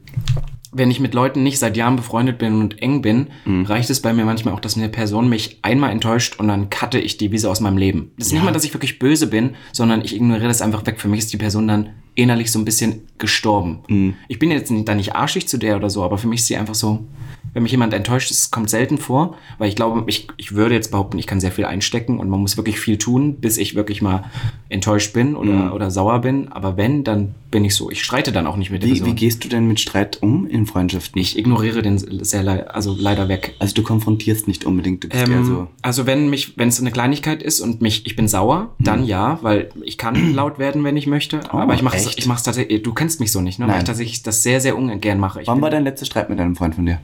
[0.71, 4.13] wenn ich mit Leuten nicht seit Jahren befreundet bin und eng bin, reicht es bei
[4.13, 7.39] mir manchmal auch, dass eine Person mich einmal enttäuscht und dann cutte ich die wie
[7.39, 8.13] so aus meinem Leben.
[8.19, 11.01] Das ist nicht mal, dass ich wirklich böse bin, sondern ich ignoriere das einfach weg.
[11.01, 14.15] Für mich ist die Person dann innerlich so ein bisschen gestorben.
[14.29, 16.57] Ich bin jetzt da nicht arschig zu der oder so, aber für mich ist sie
[16.57, 17.07] einfach so,
[17.55, 20.91] wenn mich jemand enttäuscht, das kommt selten vor, weil ich glaube, ich, ich würde jetzt
[20.91, 24.03] behaupten, ich kann sehr viel einstecken und man muss wirklich viel tun, bis ich wirklich
[24.03, 24.25] mal
[24.69, 26.49] enttäuscht bin oder, oder sauer bin.
[26.53, 27.91] Aber wenn, dann bin ich so.
[27.91, 29.09] Ich streite dann auch nicht mit der Wie, Person.
[29.09, 31.21] wie gehst du denn mit Streit um in Freundschaften?
[31.21, 33.55] ich ignoriere den sehr le also leider weg.
[33.59, 35.69] Also du konfrontierst nicht unbedingt, du bist Ähm, so.
[35.83, 39.39] Also wenn mich, wenn es eine Kleinigkeit ist und mich, ich bin sauer, dann ja,
[39.43, 41.41] weil ich kann laut werden, wenn ich möchte.
[41.53, 42.19] Oh, aber ich mache echt?
[42.19, 42.83] ich mach's tatsächlich.
[42.83, 43.65] Du kennst mich so nicht, ne?
[43.67, 43.81] Weil Nein.
[43.81, 45.41] ich tatsächlich das sehr sehr ungern mache.
[45.43, 47.01] Ich Wann war dein letzter Streit mit einem Freund von dir?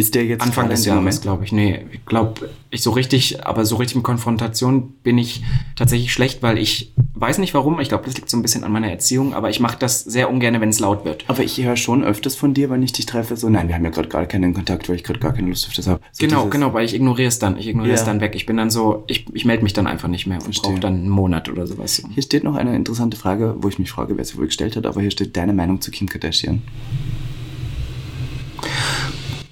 [0.00, 1.52] Ist der jetzt Anfang des Jahres, glaube ich.
[1.52, 5.42] Nee, ich glaube, ich so richtig, aber so richtig in Konfrontation bin ich
[5.76, 7.78] tatsächlich schlecht, weil ich weiß nicht warum.
[7.80, 10.30] Ich glaube, das liegt so ein bisschen an meiner Erziehung, aber ich mache das sehr
[10.30, 11.24] ungern, wenn es laut wird.
[11.28, 13.84] Aber ich höre schon öfters von dir, wenn ich dich treffe, so, nein, wir haben
[13.84, 16.00] ja gerade gar keinen Kontakt, weil ich gerade gar keine Lust auf das habe.
[16.12, 17.58] So Genau, genau, weil ich ignoriere es dann.
[17.58, 18.06] Ich ignoriere es Ja.
[18.06, 18.32] dann weg.
[18.34, 20.94] Ich bin dann so, ich, ich melde mich dann einfach nicht mehr und brauche dann
[20.94, 22.02] einen Monat oder sowas.
[22.14, 24.86] Hier steht noch eine interessante Frage, wo ich mich frage, wer sie wohl gestellt hat,
[24.86, 26.62] aber hier steht deine Meinung zu Kim Kardashian.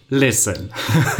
[0.09, 0.71] Listen.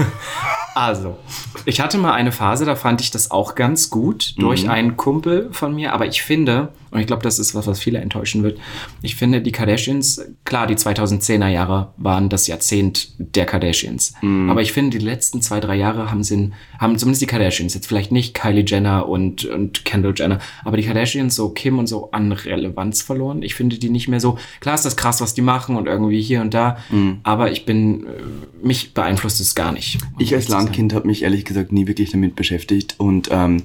[0.75, 1.19] also,
[1.67, 5.49] ich hatte mal eine Phase, da fand ich das auch ganz gut durch einen Kumpel
[5.53, 8.59] von mir, aber ich finde, und ich glaube, das ist was, was viele enttäuschen wird,
[9.03, 14.15] ich finde, die Kardashians, klar, die 2010er Jahre waren das Jahrzehnt der Kardashians,
[14.51, 17.87] aber ich finde, die letzten zwei, drei Jahre haben, sie, haben zumindest die Kardashians, jetzt
[17.87, 22.11] vielleicht nicht Kylie Jenner und, und Kendall Jenner, aber die Kardashians, so Kim und so,
[22.11, 23.43] an Relevanz verloren.
[23.43, 26.21] Ich finde die nicht mehr so, klar ist das krass, was die machen und irgendwie
[26.21, 26.79] hier und da,
[27.23, 29.99] aber ich bin, äh, mich beeinflusst es gar nicht.
[30.03, 30.49] um Ich als.
[30.49, 33.65] Landkind habe mich ehrlich gesagt nie wirklich damit beschäftigt und ähm,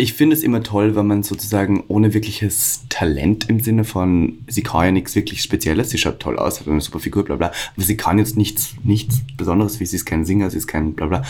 [0.00, 4.62] ich finde es immer toll, wenn man sozusagen ohne wirkliches Talent im Sinne von, sie
[4.62, 7.52] kann ja nichts wirklich Spezielles, sie schaut toll aus, hat eine super Figur, bla bla,
[7.76, 10.94] aber sie kann jetzt nichts, nichts Besonderes, wie sie ist kein Singer, sie ist kein
[10.94, 11.22] bla bla,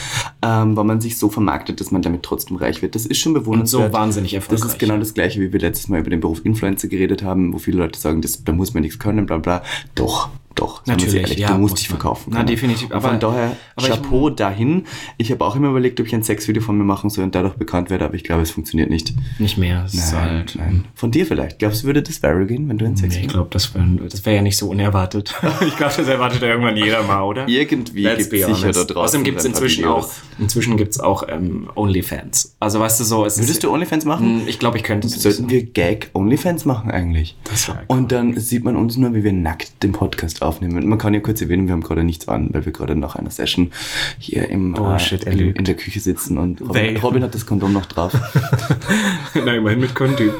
[0.42, 3.34] ähm, wenn man sich so vermarktet, dass man damit trotzdem reich wird, das ist schon
[3.34, 3.86] bewundernswert.
[3.86, 4.72] Und so wahnsinnig Das erfolgreich.
[4.72, 7.58] ist genau das gleiche, wie wir letztes Mal über den Beruf Influencer geredet haben, wo
[7.58, 9.64] viele Leute sagen, das, da muss man nichts können, bla bla.
[9.96, 10.86] Doch, doch.
[10.86, 12.30] Natürlich, ja, du musst muss dich verkaufen.
[12.30, 12.46] Na, können.
[12.48, 14.84] definitiv, aber- Von daher, aber ich- Chapeau dahin.
[15.18, 17.54] Ich habe auch immer überlegt, ob ich ein Sexvideo von mir machen soll und dadurch
[17.54, 19.12] bekannt werde, aber ich glaube, es funktioniert nicht.
[19.38, 19.84] Nicht mehr.
[19.86, 20.84] Es ist halt, nein.
[20.94, 21.58] Von dir vielleicht.
[21.58, 23.86] Glaubst du, würde das viral gehen, wenn du ein Nee, ich Sexvideo glaube, das wäre
[24.08, 25.34] das wär ja nicht so unerwartet.
[25.66, 27.48] ich glaube, das erwartet irgendwann jeder mal, oder?
[27.48, 30.08] Irgendwie gibt's be sicher da draußen Außerdem gibt es inzwischen auch,
[30.38, 32.56] inzwischen gibt's auch ähm, Onlyfans.
[32.60, 34.40] Also weißt du so, es Würdest ist, du Onlyfans machen?
[34.42, 35.20] Hm, Ich glaube, ich könnte es.
[35.22, 37.36] Sollten wir Gag Onlyfans machen eigentlich?
[37.44, 37.76] Das cool.
[37.88, 40.88] Und dann sieht man uns nur, wie wir nackt den Podcast aufnehmen.
[40.88, 43.30] Man kann ja kurz erwähnen, wir haben gerade nichts an, weil wir gerade nach einer
[43.30, 43.70] Session
[44.18, 46.96] hier im, Oh, shit, er in, in der Küche sitzen und Robin.
[46.96, 48.12] Robin hat das Kondom noch drauf.
[49.44, 50.30] Na, immerhin mit Conti.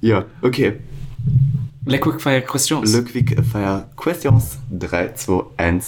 [0.00, 0.74] ja, okay.
[1.84, 2.92] Le Quickfire Questions.
[2.92, 5.86] Le Quick Fire Questions 3, 2, 1.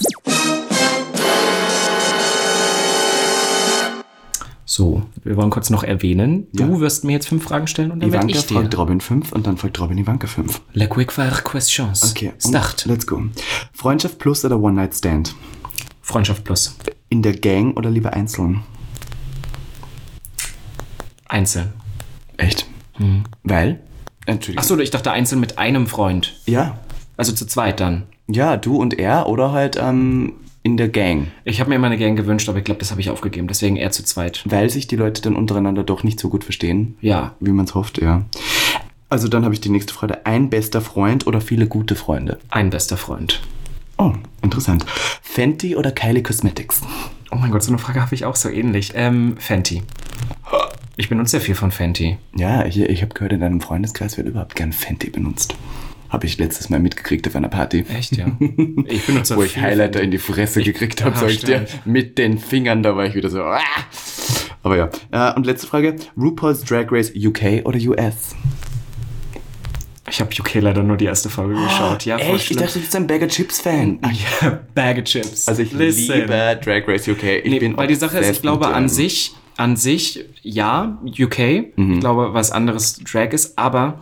[4.73, 6.79] So, wir wollen kurz noch erwähnen, du Ja.
[6.79, 8.53] wirst mir jetzt fünf Fragen stellen und dann werde Ivanka ich dir.
[8.55, 10.61] fragt Robin 5 und dann fragt Robin Ivanka 5.
[10.71, 12.09] Le Quickfire Questions.
[12.11, 12.85] Okay, Start.
[12.85, 13.21] let's go.
[13.73, 15.35] Freundschaft plus oder One-Night-Stand?
[16.01, 16.77] Freundschaft plus.
[17.09, 18.61] In der Gang oder lieber einzeln?
[21.27, 21.73] Einzeln.
[22.37, 22.65] Echt?
[23.43, 23.81] Weil?
[24.25, 24.59] Entschuldigung.
[24.63, 26.39] Achso, ich dachte einzeln mit einem Freund.
[26.45, 26.79] Ja.
[27.17, 28.03] Also zu zweit dann.
[28.29, 31.27] Ja, du und er oder halt ähm, in der Gang.
[31.43, 33.47] Ich habe mir immer eine Gang gewünscht, aber ich glaube, das habe ich aufgegeben.
[33.47, 34.43] Deswegen eher zu zweit.
[34.45, 36.95] Weil sich die Leute dann untereinander doch nicht so gut verstehen.
[37.01, 37.35] Ja.
[37.39, 38.25] Wie man es hofft, ja.
[39.09, 40.25] Also dann habe ich die nächste Frage.
[40.25, 42.39] Ein bester Freund oder viele gute Freunde?
[42.49, 43.41] Ein bester Freund.
[43.97, 44.85] Oh, interessant.
[45.21, 46.81] Fenty oder Kylie Cosmetics?
[47.31, 48.93] Oh mein Gott, so eine Frage habe ich auch so ähnlich.
[48.95, 49.83] Ähm, Fenty.
[50.95, 52.17] Ich benutze sehr viel von Fenty.
[52.35, 55.55] Ja, hier, ich habe gehört, in deinem Freundeskreis wird überhaupt gern Fenty benutzt.
[56.11, 57.85] Habe ich letztes Mal mitgekriegt auf einer Party.
[57.97, 58.25] Echt, ja.
[58.85, 61.65] Ich benutze Wo ich Highlighter in die Fresse gekriegt habe, Ah, sag ich dir.
[61.85, 63.41] Mit den Fingern, da war ich wieder so.
[63.43, 63.59] Ah!
[64.63, 64.89] Aber ja.
[65.11, 65.95] Äh, und letzte Frage.
[66.17, 68.35] RuPaul's Drag Race UK oder US?
[70.09, 72.03] Ich habe UK leider nur die erste Folge geschaut.
[72.03, 72.35] Ja, Echt?
[72.35, 72.59] Ich schlimm.
[72.59, 73.99] dachte, du bist ein Bag of Chips Fan.
[74.41, 75.47] ja, Bag of Chips.
[75.47, 76.13] Also ich Listen.
[76.13, 77.23] liebe Drag Race UK.
[77.43, 78.89] Ich Nee, bin weil die Sache ist, ich glaube an dem.
[78.89, 81.77] sich, an sich, ja, UK.
[81.77, 81.93] Mhm.
[81.93, 83.99] Ich glaube, was anderes Drag ist, aber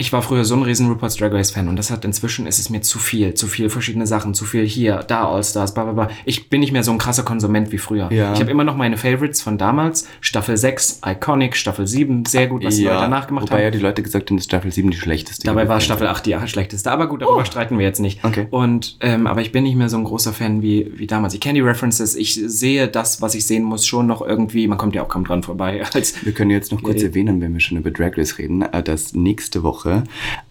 [0.00, 2.60] ich war früher so ein riesen RuPaul's Drag Race Fan und das hat inzwischen ist
[2.60, 5.92] es mir zu viel, zu viel verschiedene Sachen, zu viel hier, da All-Stars, bla bla
[5.92, 6.10] bla.
[6.24, 8.08] Ich bin nicht mehr so ein krasser Konsument wie früher.
[8.12, 8.32] Ja.
[8.32, 10.06] Ich habe immer noch meine Favorites von damals.
[10.20, 13.64] Staffel 6, Iconic, Staffel 7, sehr gut, was die Leute danach gemacht wobei haben.
[13.64, 16.36] ja die Leute gesagt haben, dass Staffel 7 die schlechteste Dabei war Staffel 8 die
[16.46, 16.92] schlechteste.
[16.92, 18.20] Aber gut, darüber streiten wir jetzt nicht.
[18.22, 18.28] Oh.
[18.28, 18.46] Okay.
[18.50, 21.34] Und, ähm, aber ich bin nicht mehr so ein großer Fan wie, wie damals.
[21.34, 24.68] Ich kenne die References, ich sehe das, was ich sehen muss, schon noch irgendwie.
[24.68, 25.82] Man kommt ja auch kaum dran vorbei.
[25.92, 28.62] Als, Wir können jetzt noch kurz Ja, erwähnen, wenn wir schon über Drag Race reden,
[28.62, 29.87] äh, dass nächste Woche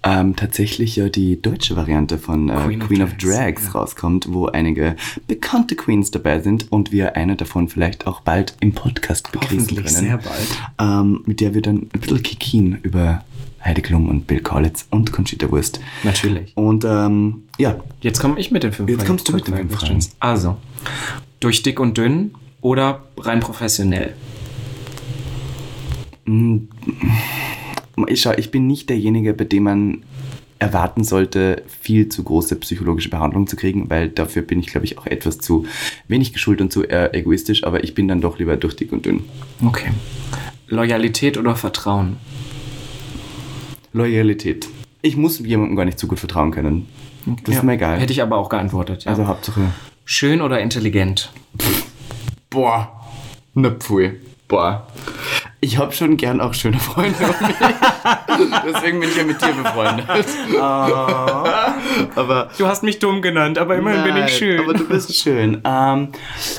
[0.03, 3.71] ähm, tatsächlich ja die deutsche Variante von äh, Queen, Queen of Drags, Drags, ja.
[3.71, 4.95] rauskommt, wo einige
[5.27, 9.87] bekannte Queens dabei sind und wir eine davon vielleicht auch bald im Podcast begrüßen können.
[9.87, 10.57] sehr bald.
[10.79, 13.23] Ähm, mit der wir dann ein bisschen kikin über
[13.63, 15.79] Heidi Klum und Bill Kaulitz und Conchita Wurst.
[16.03, 16.55] Natürlich.
[16.55, 19.07] Und ähm, ja, Jetzt komme ich mit den fünf Jetzt Fragen.
[19.07, 19.99] kommst du mit den fünf Fragen.
[20.19, 20.57] Also,
[21.39, 24.13] durch dick und dünn oder rein professionell?
[28.07, 30.03] Ich, schau, ich bin nicht derjenige, bei dem man
[30.59, 34.97] erwarten sollte, viel zu große psychologische Behandlung zu kriegen, weil dafür bin ich, glaube ich,
[34.97, 35.65] auch etwas zu
[36.07, 39.05] wenig geschult und zu äh, egoistisch, aber ich bin dann doch lieber durch dick und
[39.05, 39.23] dünn.
[39.63, 39.91] Okay.
[40.67, 42.17] Loyalität oder Vertrauen?
[43.93, 44.67] Loyalität.
[45.01, 46.87] Ich muss jemandem gar nicht so gut vertrauen können.
[47.43, 47.99] Das Ja, ist mir egal.
[47.99, 49.03] Hätte ich aber auch geantwortet.
[49.05, 49.11] Ja.
[49.11, 49.61] also Hauptsache.
[50.05, 51.31] Schön oder intelligent?
[52.49, 53.05] Boah.
[53.53, 54.13] Ne Pfui.
[54.47, 54.87] Boah.
[55.59, 57.55] Ich habe schon gern auch schöne Freunde mich.
[58.73, 60.05] Deswegen bin ich ja mit dir befreundet.
[62.15, 64.59] aber Du hast mich dumm genannt, aber immerhin bin ich Nein, schön.
[64.59, 65.61] Aber du bist schön.
[65.65, 66.09] Ähm,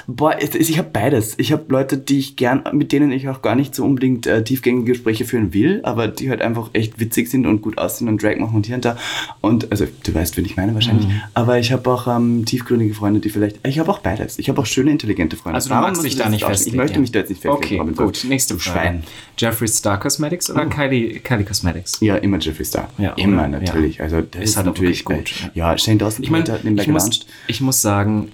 [0.06, 1.34] boah, es- ich habe beides.
[1.38, 4.42] Ich habe Leute, die ich gern, mit denen ich auch gar nicht so unbedingt äh,
[4.42, 8.22] tiefgängige Gespräche führen will, aber die halt einfach echt witzig sind und gut aussehen und
[8.22, 8.96] Drag machen und hier und da.
[9.40, 11.06] Und also du weißt, wen ich meine wahrscheinlich.
[11.06, 11.20] Mhm.
[11.34, 13.58] Aber ich habe auch ähm, tiefgründige Freunde, die vielleicht.
[13.66, 14.38] Ich habe auch beides.
[14.38, 15.54] Ich habe auch schöne, intelligente Freunde.
[15.56, 16.74] Also du Darum magst dich ich da nicht festlegen.
[16.76, 17.80] Ich möchte mich da jetzt nicht festlegen.
[17.82, 18.24] Okay, gut.
[18.28, 18.88] Nächste Frage.
[19.02, 19.12] Schwein.
[19.38, 21.98] Jeffree Star Cosmetics oder Kylie, Kylie Cosmetics?
[22.00, 22.88] Ja, immer Jeffree Star.
[22.98, 23.48] Ja, immer oder?
[23.60, 23.96] natürlich.
[23.98, 24.04] Ja.
[24.04, 26.82] Also das Ist ist, halt natürlich wirklich gut, Ja, Shane Dawson Ich meine, hat nebenbei
[26.82, 28.30] ich muss, ich muss sagen,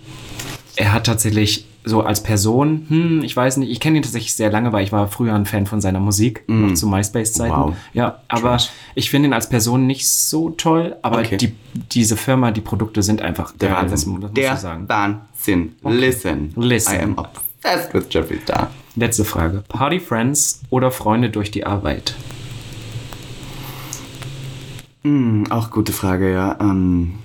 [0.77, 4.51] er hat tatsächlich so als Person, hm, ich weiß nicht, ich kenne ihn tatsächlich sehr
[4.51, 7.55] lange, weil ich war früher ein Fan von seiner Musik, noch zu MySpace-Zeiten.
[7.55, 7.61] Mm.
[7.61, 7.75] Wow.
[7.93, 8.71] Ja, aber Trash.
[8.95, 11.37] ich finde ihn als Person nicht so toll, aber Okay.
[11.37, 11.53] die,
[11.93, 13.91] diese Firma, die Produkte sind einfach Der geil, Wahnsinn.
[13.91, 14.89] das, mu- das musst Der du sagen.
[14.89, 15.75] Wahnsinn.
[15.85, 16.53] Listen.
[16.57, 16.95] Listen.
[16.95, 17.19] I am
[17.65, 18.71] obsessed with Jeffree Star.
[18.97, 19.65] Letzte Frage.
[19.69, 22.15] Party Friends oder Freunde durch die Arbeit?
[25.03, 26.57] Hm, auch gute Frage, ja.
[26.61, 27.19] Ähm,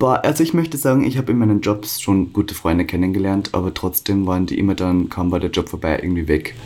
[0.00, 3.72] boah, also ich möchte sagen, ich habe in meinen Jobs schon gute Freunde kennengelernt, aber
[3.72, 6.56] trotzdem waren die immer dann, kaum war der Job vorbei, irgendwie weg.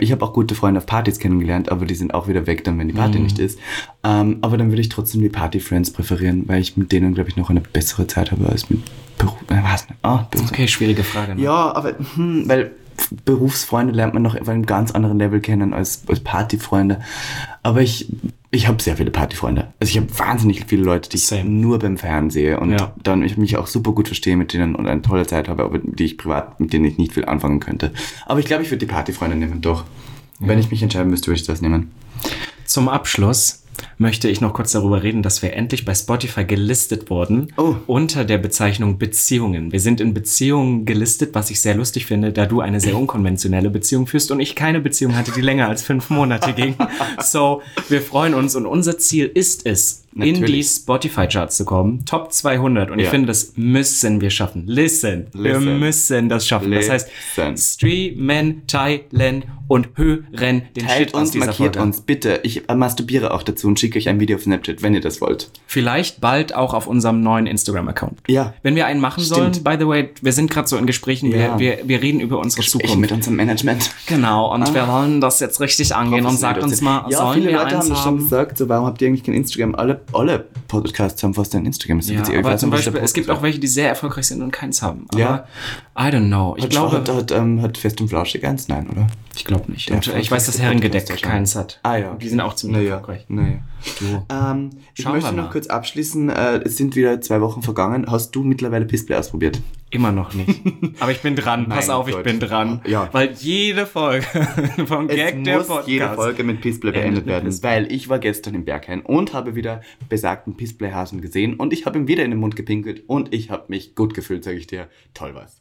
[0.00, 2.78] Ich habe auch gute Freunde auf Partys kennengelernt, aber die sind auch wieder weg dann,
[2.78, 3.58] wenn die Party nicht ist.
[4.04, 7.36] Ähm, aber dann würde ich trotzdem die Party-Friends präferieren, weil ich mit denen, glaube ich,
[7.36, 8.80] noch eine bessere Zeit habe als mit
[9.16, 9.38] Beruf.
[9.48, 9.86] Äh, was?
[10.02, 10.50] Ah, Beruf.
[10.50, 11.36] Okay, schwierige Frage.
[11.36, 11.42] Ne?
[11.42, 12.72] Ja, aber hm, weil
[13.24, 17.00] Berufsfreunde lernt man noch auf einem ganz anderen Level kennen als, als Partyfreunde.
[17.62, 18.08] Aber ich,
[18.50, 19.68] ich habe sehr viele Partyfreunde.
[19.80, 21.44] Also ich habe wahnsinnig viele Leute, die ich Same.
[21.48, 22.92] nur beim Fernsehen sehe und Ja.
[23.02, 25.78] dann ich mich auch super gut verstehe mit denen und eine tolle Zeit habe, aber
[25.78, 27.92] die ich privat, mit denen ich nicht viel anfangen könnte.
[28.26, 29.84] Aber ich glaube, ich würde die Partyfreunde nehmen, doch.
[30.40, 31.90] Wenn ich mich entscheiden müsste, würde ich das nehmen.
[32.64, 33.57] Zum Abschluss
[33.98, 37.76] möchte ich noch kurz darüber reden, dass wir endlich bei Spotify gelistet wurden Oh.
[37.86, 39.72] unter der Bezeichnung Beziehungen.
[39.72, 43.70] Wir sind in Beziehungen gelistet, was ich sehr lustig finde, da du eine sehr unkonventionelle
[43.70, 46.74] Beziehung führst und ich keine Beziehung hatte, die länger als fünf Monate ging.
[47.22, 50.66] So, wir freuen uns und unser Ziel ist es, in die Natürlich.
[50.68, 52.04] Spotify-Charts zu kommen.
[52.04, 53.10] Top 200 und ich Ja.
[53.10, 54.64] finde, das müssen wir schaffen.
[54.66, 55.78] Listen, wir Listen.
[55.78, 56.70] müssen das schaffen.
[56.72, 57.56] Das heißt, Listen.
[57.56, 61.86] streamen, teilen und hören den Teilt Shit aus uns, dieser markiert Folge.
[61.88, 62.40] uns, bitte.
[62.42, 65.50] Ich masturbiere auch dazu und schicke euch ein Video auf Snapchat, wenn ihr das wollt.
[65.66, 68.20] Vielleicht bald auch auf unserem neuen Instagram-Account.
[68.28, 68.54] Ja.
[68.62, 69.56] Wenn wir einen machen Stimmt.
[69.56, 71.58] sollen, by the way, wir sind gerade so in Gesprächen, Ja.
[71.58, 72.96] wir, wir, wir reden über unsere Ich Zukunft.
[72.98, 73.90] mit unserem Management.
[74.06, 77.50] Genau, und wir wollen das jetzt richtig angehen und sagt uns mal, ja, sollen viele
[77.50, 78.18] wir Leute eins haben das schon haben?
[78.18, 79.74] gesagt, so warum habt ihr eigentlich kein Instagram?
[79.74, 81.98] Alle, alle Podcasts haben fast ein Instagram.
[81.98, 84.82] Das Ja, aber zum Beispiel, es gibt auch welche, die sehr erfolgreich sind und keins
[84.82, 85.06] haben.
[85.10, 85.46] Aber Ja.
[86.00, 86.54] I don't know.
[86.56, 88.68] Ich Hat, glaube, hat, hat, ähm, hat Fest und Flauschig eins?
[88.68, 89.08] Nein, oder?
[89.34, 89.90] ich glaube nicht.
[89.90, 91.80] Und ich weiß, dass Herrengedeck keins hat.
[91.82, 92.14] Ah, ja.
[92.14, 92.94] Die sind auch ziemlich Naja.
[92.96, 93.24] erfolgreich.
[93.28, 93.58] naja.
[93.98, 94.24] Du.
[94.32, 95.50] Ähm, ich Schauen möchte noch mal.
[95.50, 96.28] kurz abschließen.
[96.30, 98.06] Äh, es sind wieder zwei Wochen vergangen.
[98.08, 99.60] Hast du mittlerweile Pissplay ausprobiert?
[99.90, 100.60] Immer noch nicht.
[101.00, 101.68] Aber ich bin dran.
[101.68, 102.24] Pass Mein auf, ich Gott.
[102.24, 102.80] bin dran.
[102.86, 103.08] Ja.
[103.12, 104.26] Weil jede Folge
[104.86, 105.88] vom Gag der muss Podcast.
[105.88, 107.70] jede Folge mit Pissplay Endet beendet werden, Pissplay.
[107.70, 111.98] weil ich war gestern im Berghain und habe wieder besagten Pissplay-Hasen gesehen und ich habe
[111.98, 114.88] ihm wieder in den Mund gepinkelt und ich habe mich gut gefühlt, sage ich dir.
[115.14, 115.60] Toll was.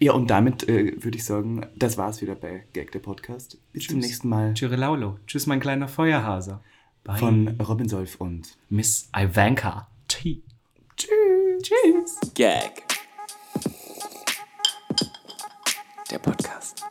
[0.00, 3.58] Ja, und damit äh, würde ich sagen, das war's wieder bei Gag der Podcast.
[3.72, 4.70] Bis zum nächsten Mal Tschüss,
[5.26, 6.60] Tschüss, mein kleiner Feuerhase.
[7.08, 7.16] Bye.
[7.16, 10.42] von Robin Solf und Miss Ivanka T.
[10.96, 11.62] Tschüss.
[11.62, 12.34] Tschüss.
[12.34, 12.84] Gag.
[16.10, 16.84] Der Podcast.